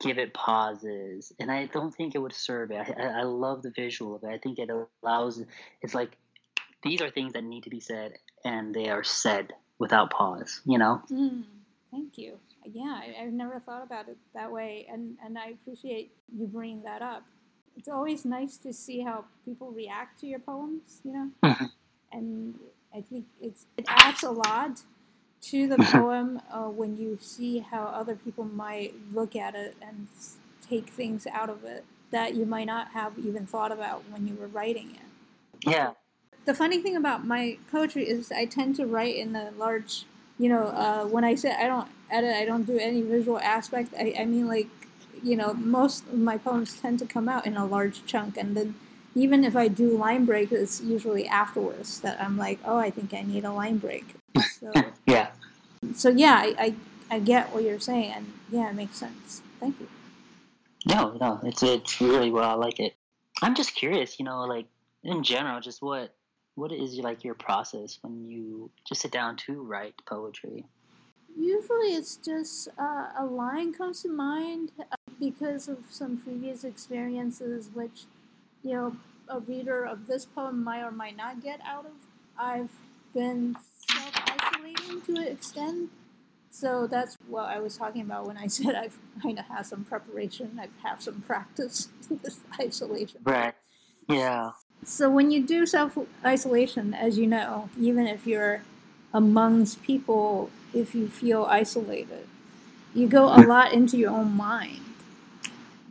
[0.00, 3.62] give it pauses and i don't think it would serve it I, I I love
[3.62, 4.70] the visual of it i think it
[5.04, 5.42] allows
[5.82, 6.16] it's like
[6.82, 10.78] these are things that need to be said and they are said without pause you
[10.78, 11.44] know Mm,
[11.92, 12.38] thank you.
[12.64, 16.82] Yeah, I, I've never thought about it that way, and, and I appreciate you bringing
[16.84, 17.24] that up.
[17.76, 21.30] It's always nice to see how people react to your poems, you know?
[21.44, 21.70] Mhm.
[22.12, 22.58] And
[22.94, 24.82] I think it's it adds a lot
[25.42, 30.08] to the poem uh, when you see how other people might look at it and
[30.68, 34.34] take things out of it that you might not have even thought about when you
[34.34, 35.92] were writing it yeah
[36.44, 40.06] the funny thing about my poetry is I tend to write in a large,
[40.38, 43.94] you know, uh, when I say I don't edit, I don't do any visual aspect.
[43.98, 44.68] I, I mean, like,
[45.22, 48.56] you know, most of my poems tend to come out in a large chunk, and
[48.56, 48.74] then
[49.14, 53.12] even if I do line break, it's usually afterwards that I'm like, oh, I think
[53.14, 54.14] I need a line break.
[54.58, 54.72] So,
[55.06, 55.28] yeah
[55.94, 56.74] so yeah, I,
[57.10, 59.42] I, I get what you're saying, and yeah, it makes sense.
[59.60, 59.88] Thank you.
[60.86, 62.96] no no it's it's really well i like it
[63.42, 64.66] i'm just curious you know like
[65.04, 66.12] in general just what
[66.54, 70.64] what is like your process when you just sit down to write poetry
[71.36, 77.70] Usually it's just uh, a line comes to mind uh, because of some previous experiences,
[77.72, 78.04] which,
[78.62, 78.96] you know,
[79.28, 81.92] a reader of this poem might or might not get out of.
[82.38, 82.70] I've
[83.14, 83.56] been
[83.90, 85.90] self isolating to an extent.
[86.50, 89.84] So that's what I was talking about when I said I've kind of had some
[89.84, 93.20] preparation, I've had some practice with this isolation.
[93.24, 93.54] right
[94.08, 94.50] yeah
[94.84, 98.62] So when you do self isolation, as you know, even if you're
[99.14, 102.26] amongst people, if you feel isolated,
[102.94, 104.80] you go a lot into your own mind,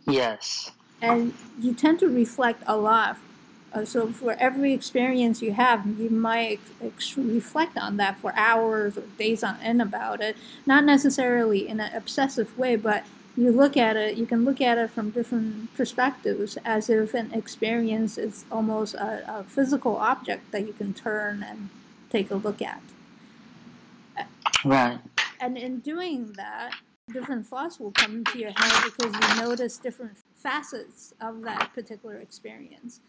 [0.06, 0.72] yes
[1.02, 3.18] and you tend to reflect a lot.
[3.74, 8.98] Uh, so for every experience you have, you might ex- reflect on that for hours
[8.98, 10.36] or days on end about it.
[10.66, 13.06] Not necessarily in an obsessive way, but
[13.36, 14.18] you look at it.
[14.18, 19.40] You can look at it from different perspectives, as if an experience is almost a,
[19.40, 21.70] a physical object that you can turn and
[22.10, 22.82] take a look at.
[24.66, 25.00] right
[25.40, 26.72] And in doing that,
[27.12, 32.18] different thoughts will come into your head because you notice different facets of that particular
[32.18, 33.00] experience.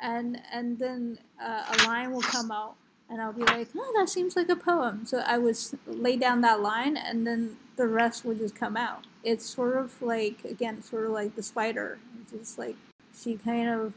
[0.00, 2.74] And and then uh, a line will come out,
[3.08, 5.56] and I'll be like, "Oh, that seems like a poem." So I would
[5.86, 9.06] lay down that line, and then the rest would just come out.
[9.24, 11.98] It's sort of like again, sort of like the spider.
[12.22, 12.76] It's just like
[13.18, 13.94] she kind of,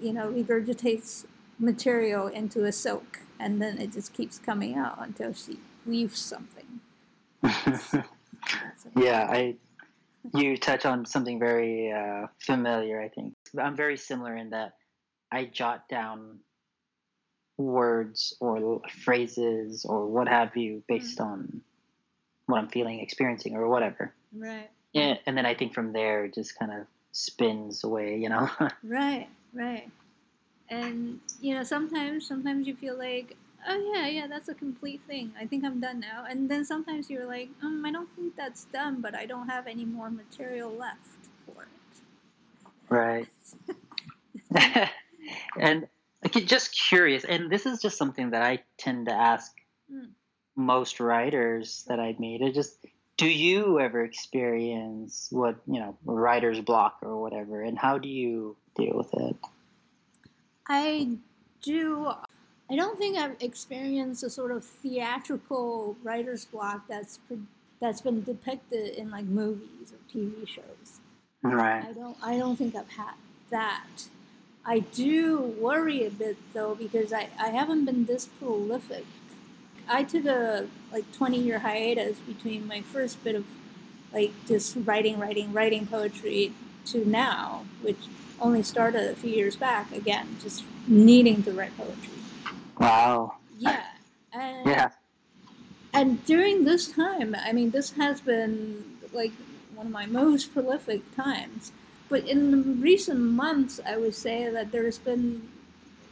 [0.00, 1.26] you know, regurgitates
[1.58, 6.80] material into a silk, and then it just keeps coming out until she weaves something.
[8.96, 9.56] Yeah i
[10.34, 14.72] you touch on something very uh, familiar i think i'm very similar in that
[15.30, 16.38] i jot down
[17.58, 21.60] words or phrases or what have you based on
[22.46, 24.70] what i'm feeling experiencing or whatever Right.
[24.92, 28.48] yeah, and then i think from there it just kind of spins away you know
[28.84, 29.28] Right.
[29.54, 29.88] Right.
[30.70, 33.36] And you know, sometimes sometimes you feel like,
[33.68, 35.32] oh yeah, yeah, that's a complete thing.
[35.38, 36.24] I think I'm done now.
[36.28, 39.66] And then sometimes you're like, um, I don't think that's done, but I don't have
[39.66, 41.68] any more material left for it.
[42.90, 43.28] right
[45.60, 45.86] and
[46.46, 49.52] just curious and this is just something that i tend to ask
[49.92, 50.10] Mm.
[50.56, 52.86] most writers that i meet it just
[53.16, 58.56] do you ever experience what you know writer's block or whatever and how do you
[58.76, 59.36] deal with it?
[60.68, 61.08] I
[61.62, 62.12] do
[62.70, 67.20] i don't think i've experienced a sort of theatrical writer's block that's
[67.80, 71.00] that's been depicted in like movies or tv shows.
[71.42, 71.84] Right.
[71.84, 73.14] I don't i don't think i've had
[73.50, 73.86] that.
[74.64, 79.04] I do worry a bit though because i, I haven't been this prolific
[79.88, 83.44] I took a like 20 year hiatus between my first bit of
[84.12, 86.52] like just writing, writing, writing poetry
[86.86, 87.98] to now, which
[88.40, 92.12] only started a few years back again, just needing to write poetry.
[92.78, 93.36] Wow.
[93.58, 93.84] Yeah.
[94.32, 94.90] And, yeah.
[95.94, 99.32] And during this time, I mean, this has been like
[99.74, 101.72] one of my most prolific times.
[102.08, 105.48] But in recent months, I would say that there's been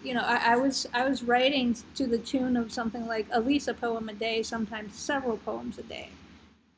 [0.03, 3.46] you know, I, I, was I was writing to the tune of something like at
[3.46, 6.11] least a poem a day, sometimes several poems a day.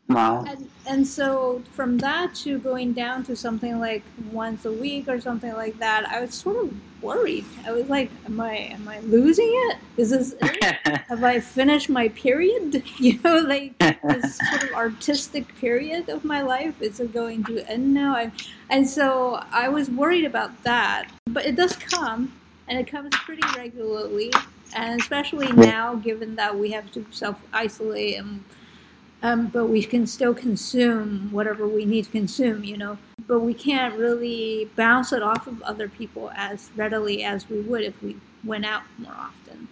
[0.08, 0.44] Wow.
[0.46, 5.20] And, and so from that to going down to something like once a week or
[5.20, 7.44] something like that, I was sort of worried.
[7.66, 9.78] I was like, am I am I losing it?
[9.96, 10.34] Is this
[11.08, 12.82] have I finished my period?
[12.98, 17.68] You know, like this sort of artistic period of my life is it going to
[17.68, 18.16] end now?
[18.16, 18.32] And
[18.70, 21.10] and so I was worried about that.
[21.26, 22.32] But it does come
[22.68, 24.32] and it comes pretty regularly.
[24.74, 28.42] And especially now, given that we have to self isolate, and
[29.22, 32.98] um, but we can still consume whatever we need to consume, you know.
[33.26, 37.82] But we can't really bounce it off of other people as readily as we would
[37.82, 39.68] if we went out more often.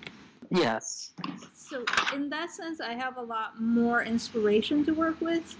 [0.51, 1.13] Yes.
[1.55, 1.85] So
[2.15, 5.57] in that sense, I have a lot more inspiration to work with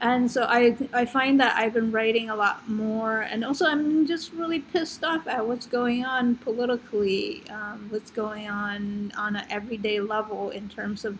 [0.00, 4.06] and so I I find that I've been writing a lot more, and also I'm
[4.06, 9.44] just really pissed off at what's going on politically, um, what's going on on an
[9.50, 11.18] everyday level in terms of,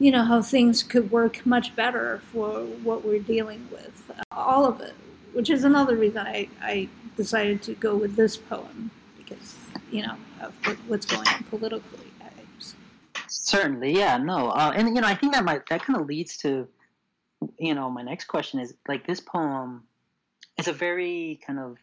[0.00, 4.80] you know, how things could work much better for what we're dealing with, all of
[4.80, 4.94] it,
[5.32, 9.54] which is another reason I I decided to go with this poem because
[9.92, 10.54] you know of
[10.88, 12.06] what's going on politically.
[13.32, 16.36] Certainly, yeah, no, uh, and you know I think that might that kind of leads
[16.38, 16.66] to
[17.58, 19.84] you know, my next question is like this poem
[20.58, 21.78] is a very kind of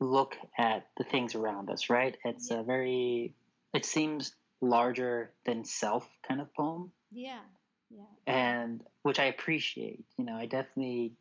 [0.00, 2.16] look at the things around us, right?
[2.24, 2.60] It's yeah.
[2.60, 3.34] a very,
[3.72, 6.90] it seems larger than self kind of poem.
[7.12, 7.40] Yeah.
[7.90, 8.04] Yeah.
[8.26, 10.04] And which I appreciate.
[10.16, 11.12] You know, I definitely,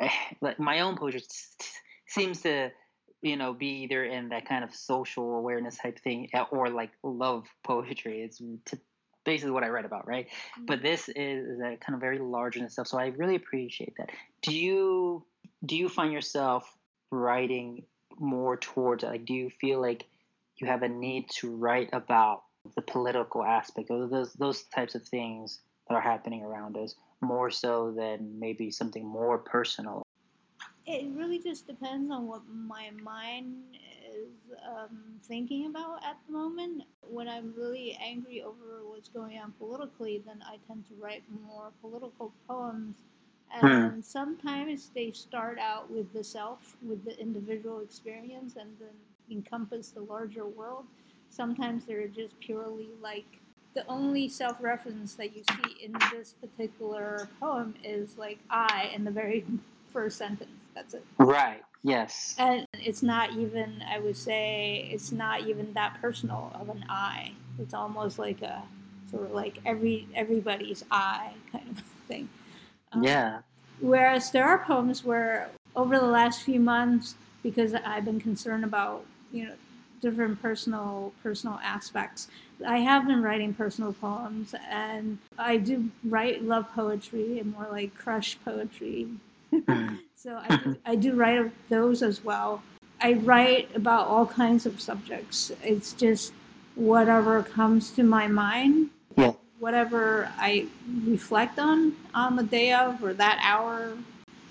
[0.40, 1.22] like my own poetry
[2.06, 2.70] seems to,
[3.22, 6.90] you know, be either in that kind of social awareness type thing eh, or like
[7.02, 8.22] love poetry.
[8.22, 8.40] It's
[9.28, 10.26] basically what I read about, right?
[10.26, 10.64] Mm-hmm.
[10.64, 12.86] But this is a kind of very large and stuff.
[12.86, 14.08] So I really appreciate that.
[14.40, 15.22] Do you
[15.66, 16.74] do you find yourself
[17.10, 17.84] writing
[18.18, 20.06] more towards like do you feel like
[20.56, 22.42] you have a need to write about
[22.74, 27.50] the political aspect of those those types of things that are happening around us more
[27.50, 30.02] so than maybe something more personal?
[30.86, 33.56] It really just depends on what my mind
[34.66, 36.84] um, thinking about at the moment.
[37.10, 41.70] When I'm really angry over what's going on politically, then I tend to write more
[41.80, 42.96] political poems.
[43.50, 44.00] And hmm.
[44.02, 48.88] sometimes they start out with the self, with the individual experience, and then
[49.30, 50.84] encompass the larger world.
[51.30, 53.40] Sometimes they're just purely like
[53.74, 59.04] the only self reference that you see in this particular poem is like I in
[59.04, 59.44] the very
[59.92, 60.50] first sentence.
[60.74, 61.04] That's it.
[61.18, 61.62] Right.
[61.82, 62.34] Yes.
[62.38, 67.32] And it's not even, I would say, it's not even that personal of an I.
[67.58, 68.62] It's almost like a
[69.10, 72.30] sort of like every everybody's I kind of thing.
[72.92, 73.40] Um, yeah.
[73.80, 79.04] Whereas there are poems where over the last few months, because I've been concerned about
[79.32, 79.54] you know
[80.00, 82.28] different personal personal aspects,
[82.66, 87.94] I have been writing personal poems, and I do write love poetry and more like
[87.94, 89.08] crush poetry.
[89.52, 89.98] Mm.
[90.18, 92.60] So I do, I do write those as well.
[93.00, 95.52] I write about all kinds of subjects.
[95.62, 96.32] It's just
[96.74, 98.90] whatever comes to my mind.
[99.16, 99.32] Yeah.
[99.58, 100.66] Whatever I
[101.04, 103.96] reflect on on the day of or that hour.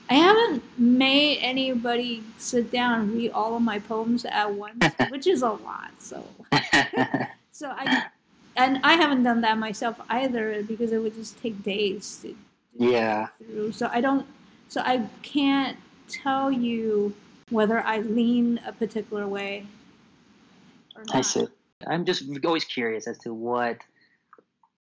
[0.10, 5.28] I haven't made anybody sit down and read all of my poems at once, which
[5.28, 5.92] is a lot.
[6.00, 6.24] So,
[7.52, 8.06] so I,
[8.56, 12.36] and I haven't done that myself either because it would just take days to, to
[12.74, 13.28] yeah.
[13.38, 13.74] through.
[13.74, 14.26] So I don't
[14.70, 15.78] so I can't
[16.08, 17.14] tell you
[17.50, 19.66] whether I lean a particular way
[20.96, 21.16] or not.
[21.16, 21.48] I see.
[21.86, 23.78] I'm just always curious as to what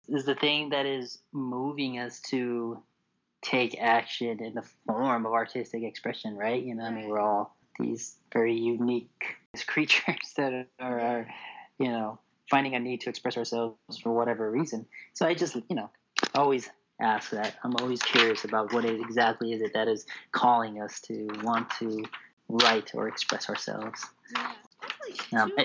[0.09, 2.83] is the thing that is moving us to
[3.43, 6.62] take action in the form of artistic expression, right?
[6.62, 6.93] You know, right.
[6.93, 9.37] I mean, we're all these very unique
[9.67, 11.29] creatures that are, are,
[11.79, 12.19] you know,
[12.51, 14.87] finding a need to express ourselves for whatever reason.
[15.12, 15.91] So I just, you know,
[16.35, 17.57] always ask that.
[17.62, 21.69] I'm always curious about what it exactly is it that is calling us to want
[21.79, 22.05] to
[22.49, 24.05] write or express ourselves.
[24.34, 24.53] Yeah.
[24.82, 25.64] Actually, Um, two,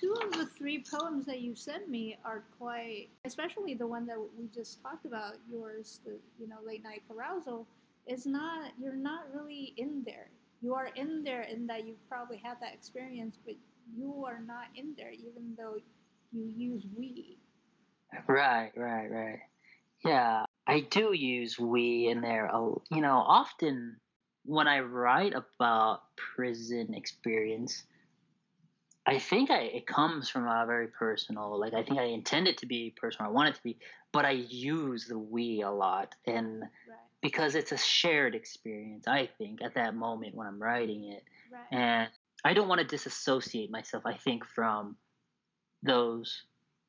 [0.00, 4.18] two of the three poems that you sent me are quite, especially the one that
[4.18, 7.66] we just talked about, yours, the you know late night carousal,
[8.06, 8.72] is not.
[8.78, 10.28] You're not really in there.
[10.60, 13.54] You are in there in that you've probably had that experience, but
[13.96, 15.76] you are not in there, even though
[16.32, 17.38] you use we.
[18.26, 19.40] Right, right, right.
[20.04, 22.50] Yeah, I do use we in there.
[22.90, 23.96] You know, often
[24.44, 27.84] when I write about prison experience,
[29.06, 31.58] I think I, it comes from a very personal.
[31.58, 33.30] Like I think I intend it to be personal.
[33.30, 33.78] I want it to be,
[34.12, 36.98] but I use the we a lot, and Right.
[37.20, 39.06] because it's a shared experience.
[39.08, 41.66] I think at that moment when I'm writing it, Right.
[41.70, 42.08] and
[42.44, 44.04] I don't want to disassociate myself.
[44.06, 44.96] I think from
[45.82, 46.42] those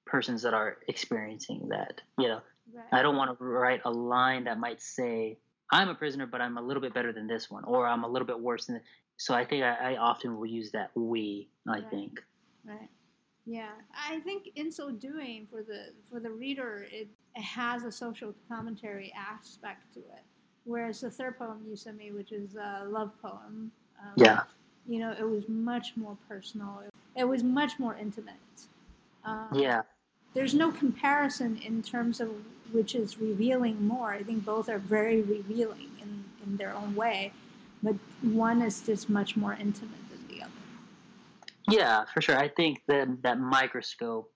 [0.05, 2.01] persons that are experiencing that.
[2.17, 2.41] You know,
[2.73, 2.85] right.
[2.91, 5.37] I don't want to write a line that might say,
[5.71, 8.07] I'm a prisoner, but I'm a little bit better than this one, or I'm a
[8.07, 8.81] little bit worse than.
[9.17, 11.49] So I think I, I often will use that we.
[11.67, 11.89] I Right.
[11.89, 12.23] think.
[12.65, 12.89] Right.
[13.45, 17.91] Yeah, I think in so doing, for the for the reader, it, it has a
[17.91, 20.23] social commentary aspect to it.
[20.63, 24.43] Whereas the third poem you sent me, which is a love poem, um, Yeah.
[24.87, 26.83] you know, it was much more personal.
[27.15, 28.35] It, was much more intimate.
[29.23, 29.81] Um, Yeah.
[30.35, 32.29] There's no comparison in terms of
[32.71, 34.11] which is revealing more.
[34.11, 37.31] I think both are very revealing in, in their own way,
[37.81, 40.51] but one is just much more intimate than the other.
[41.69, 42.37] Yeah, for sure.
[42.37, 44.29] I think that that microscope,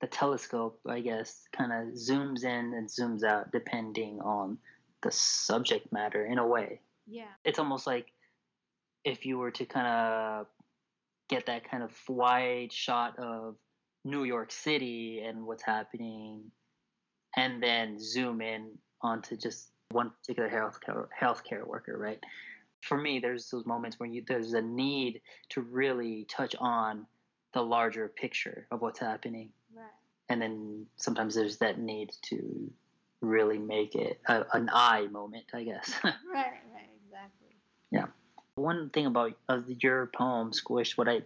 [0.00, 4.56] the telescope, I guess, kind of zooms in and zooms out depending on
[5.02, 6.80] the subject matter in a way.
[7.06, 7.28] Yeah.
[7.44, 8.06] It's almost like
[9.04, 10.46] if you were to kind of
[11.28, 13.56] get that kind of wide shot of
[14.06, 16.44] New York City and what's happening,
[17.36, 18.70] and then zoom in
[19.02, 22.20] onto just one particular healthcare healthcare worker, right?
[22.82, 27.06] For me, there's those moments where you there's a need to really touch on
[27.52, 29.86] the larger picture of what's happening, Right.
[30.28, 32.70] and then sometimes there's that need to
[33.22, 35.92] really make it a, an eye moment, I guess.
[36.04, 37.56] Right, right, exactly.
[37.90, 38.06] Yeah.
[38.54, 41.22] One thing about of your poem squish what i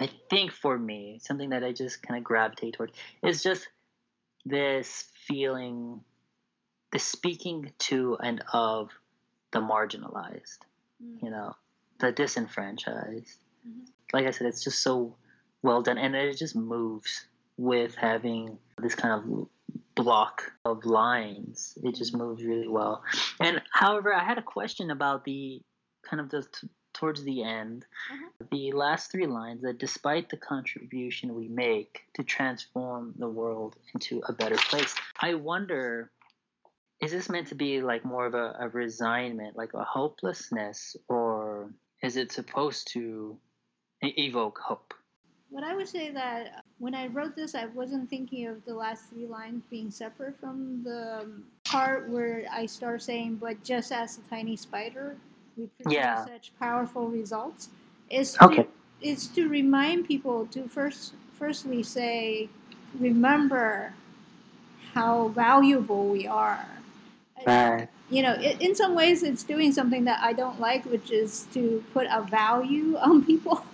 [0.00, 2.92] i think for me something that i just kind of gravitate toward
[3.22, 3.68] is just
[4.44, 6.00] this feeling
[6.92, 8.90] the speaking to and of
[9.52, 10.58] the marginalized
[11.02, 11.22] Mm.
[11.24, 11.54] you know
[11.98, 13.86] the disenfranchised Mhm.
[14.12, 15.16] like i said it's just so
[15.62, 17.26] well done and it just moves
[17.56, 19.48] with having this kind of
[19.96, 23.02] block of lines it just moves really well
[23.40, 25.62] and however i had a question about the
[26.08, 26.46] kind of the
[26.94, 28.28] towards the end Uh-huh.
[28.50, 34.22] the last three lines that despite the contribution we make to transform the world into
[34.28, 36.10] a better place i wonder
[37.00, 41.70] is this meant to be like more of a, a resignment like a hopelessness or
[42.02, 43.36] is it supposed to
[44.02, 44.94] evoke hope
[45.50, 49.08] What I would say that when I wrote this, I wasn't thinking of the last
[49.08, 51.30] three lines being separate from the
[51.64, 55.16] part where I start saying, "But just as a tiny spider,
[55.56, 56.24] we produce Yeah.
[56.24, 57.68] such powerful results."
[58.10, 58.64] Is Okay.
[58.64, 58.68] to,
[59.00, 62.48] is to remind people to first, firstly say,
[63.00, 63.92] remember
[64.92, 66.66] how valuable we are.
[67.46, 71.10] right you know, i in some ways, it's doing something that I don't like, which
[71.10, 73.64] is to put a value on people.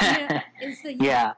[0.00, 1.32] Yeah, it's the yeah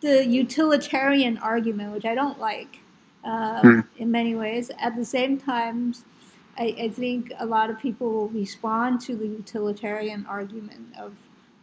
[0.00, 2.80] the utilitarian argument, which I don't like
[3.24, 3.80] uh, Hmm.
[3.96, 4.70] in many ways.
[4.78, 5.94] At the same time,
[6.56, 11.14] I, I think a lot of people will respond to the utilitarian argument of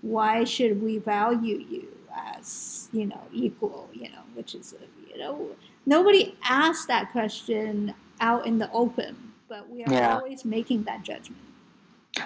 [0.01, 4.75] why should we value you as you know equal, you know, which is
[5.09, 5.49] you know
[5.85, 9.15] nobody asked that question out in the open,
[9.47, 10.17] but we are Yeah.
[10.17, 11.41] always making that judgment.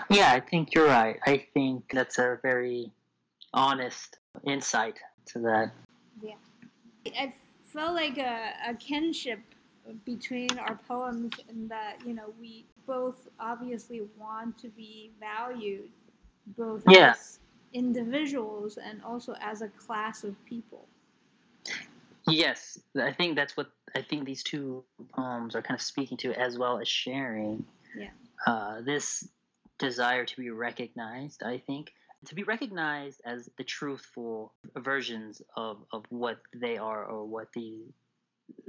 [0.09, 1.19] Yeah, I think you're right.
[1.25, 2.91] I think that's a very
[3.53, 5.71] honest insight to that.
[6.21, 6.35] Yeah
[7.17, 7.33] i
[7.73, 9.39] felt like a, a kinship
[10.05, 15.89] between our poems in that you know we both obviously want to be valued
[16.57, 17.11] both Yeah.
[17.11, 17.39] as
[17.73, 20.87] individuals and also as a class of people
[22.27, 24.83] Yes, I think that's what I think these two
[25.13, 27.63] poems are kind of speaking to, as well as sharing.
[27.95, 28.09] Yeah.
[28.45, 29.27] Uh, this
[29.77, 31.93] desire to be recognized, I think,
[32.25, 37.83] to be recognized as the truthful versions of, of what they are or what the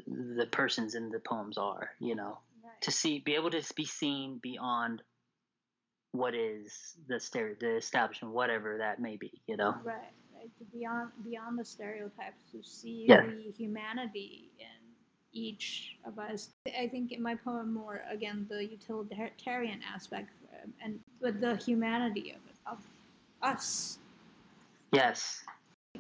[0.07, 1.91] the persons in the poems are.
[2.01, 2.39] You know,
[2.83, 5.03] to see, be able to be seen beyond
[6.13, 9.33] what is the stereo, the establishment, whatever that may be.
[9.47, 9.75] You know.
[9.85, 13.27] right right to beyond beyond the stereotypes to see Yeah.
[13.27, 14.67] the humanity in
[15.33, 16.51] each of us.
[16.79, 20.31] I think in my poem more again the utilitarian aspect
[20.63, 22.79] um, and but the humanity of it of
[23.43, 23.99] us.
[24.93, 25.45] Yes.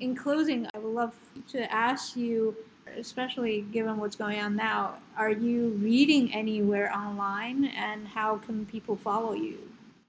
[0.00, 1.14] In closing, I would love
[1.48, 2.54] to ask you,
[2.98, 8.96] especially given what's going on now, are you reading anywhere online and how can people
[8.96, 9.58] follow you?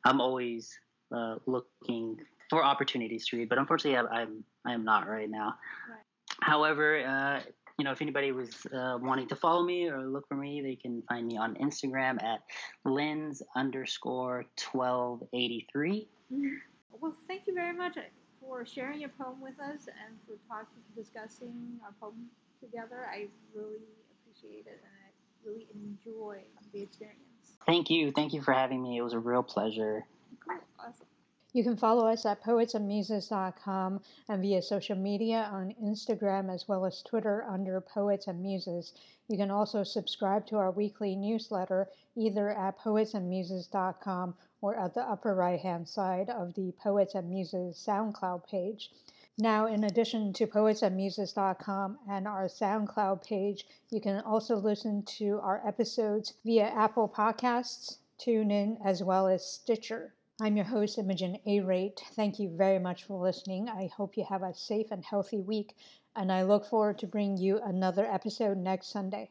[0.05, 0.77] I'm always
[1.13, 5.55] uh, looking for opportunities to read, but unfortunately, I, I'm I am not right now.
[5.89, 5.99] Right.
[6.41, 7.41] However, uh,
[7.77, 10.75] you know, if anybody was uh, wanting to follow me or look for me, they
[10.75, 12.41] can find me on Instagram at
[12.85, 16.07] lens underscore twelve eighty three.
[16.33, 16.55] Mm-hmm.
[16.99, 17.97] Well, thank you very much
[18.41, 22.27] for sharing your poem with us and for talking, discussing our poem
[22.59, 23.07] together.
[23.09, 23.81] I really
[24.21, 26.41] appreciate it and I really enjoy
[26.73, 27.19] the experience.
[27.65, 28.11] Thank you.
[28.11, 28.97] Thank you for having me.
[28.97, 30.05] It was a real pleasure.
[30.47, 30.59] Cool.
[30.79, 31.07] Awesome.
[31.53, 37.01] You can follow us at poetsandmuses.com and via social media on Instagram as well as
[37.01, 38.93] Twitter under Poets and Muses.
[39.27, 45.35] You can also subscribe to our weekly newsletter either at poetsandmuses.com or at the upper
[45.35, 48.91] right hand side of the Poets and Muses SoundCloud page.
[49.39, 55.61] Now, in addition to poetsandmuses.com and our SoundCloud page, you can also listen to our
[55.63, 60.15] episodes via Apple Podcasts, TuneIn, as well as Stitcher.
[60.41, 61.59] I'm your host, Imogen A.
[61.59, 62.03] Rate.
[62.13, 63.69] Thank you very much for listening.
[63.69, 65.75] I hope you have a safe and healthy week,
[66.15, 69.29] and I look forward to bringing you another episode next Sunday.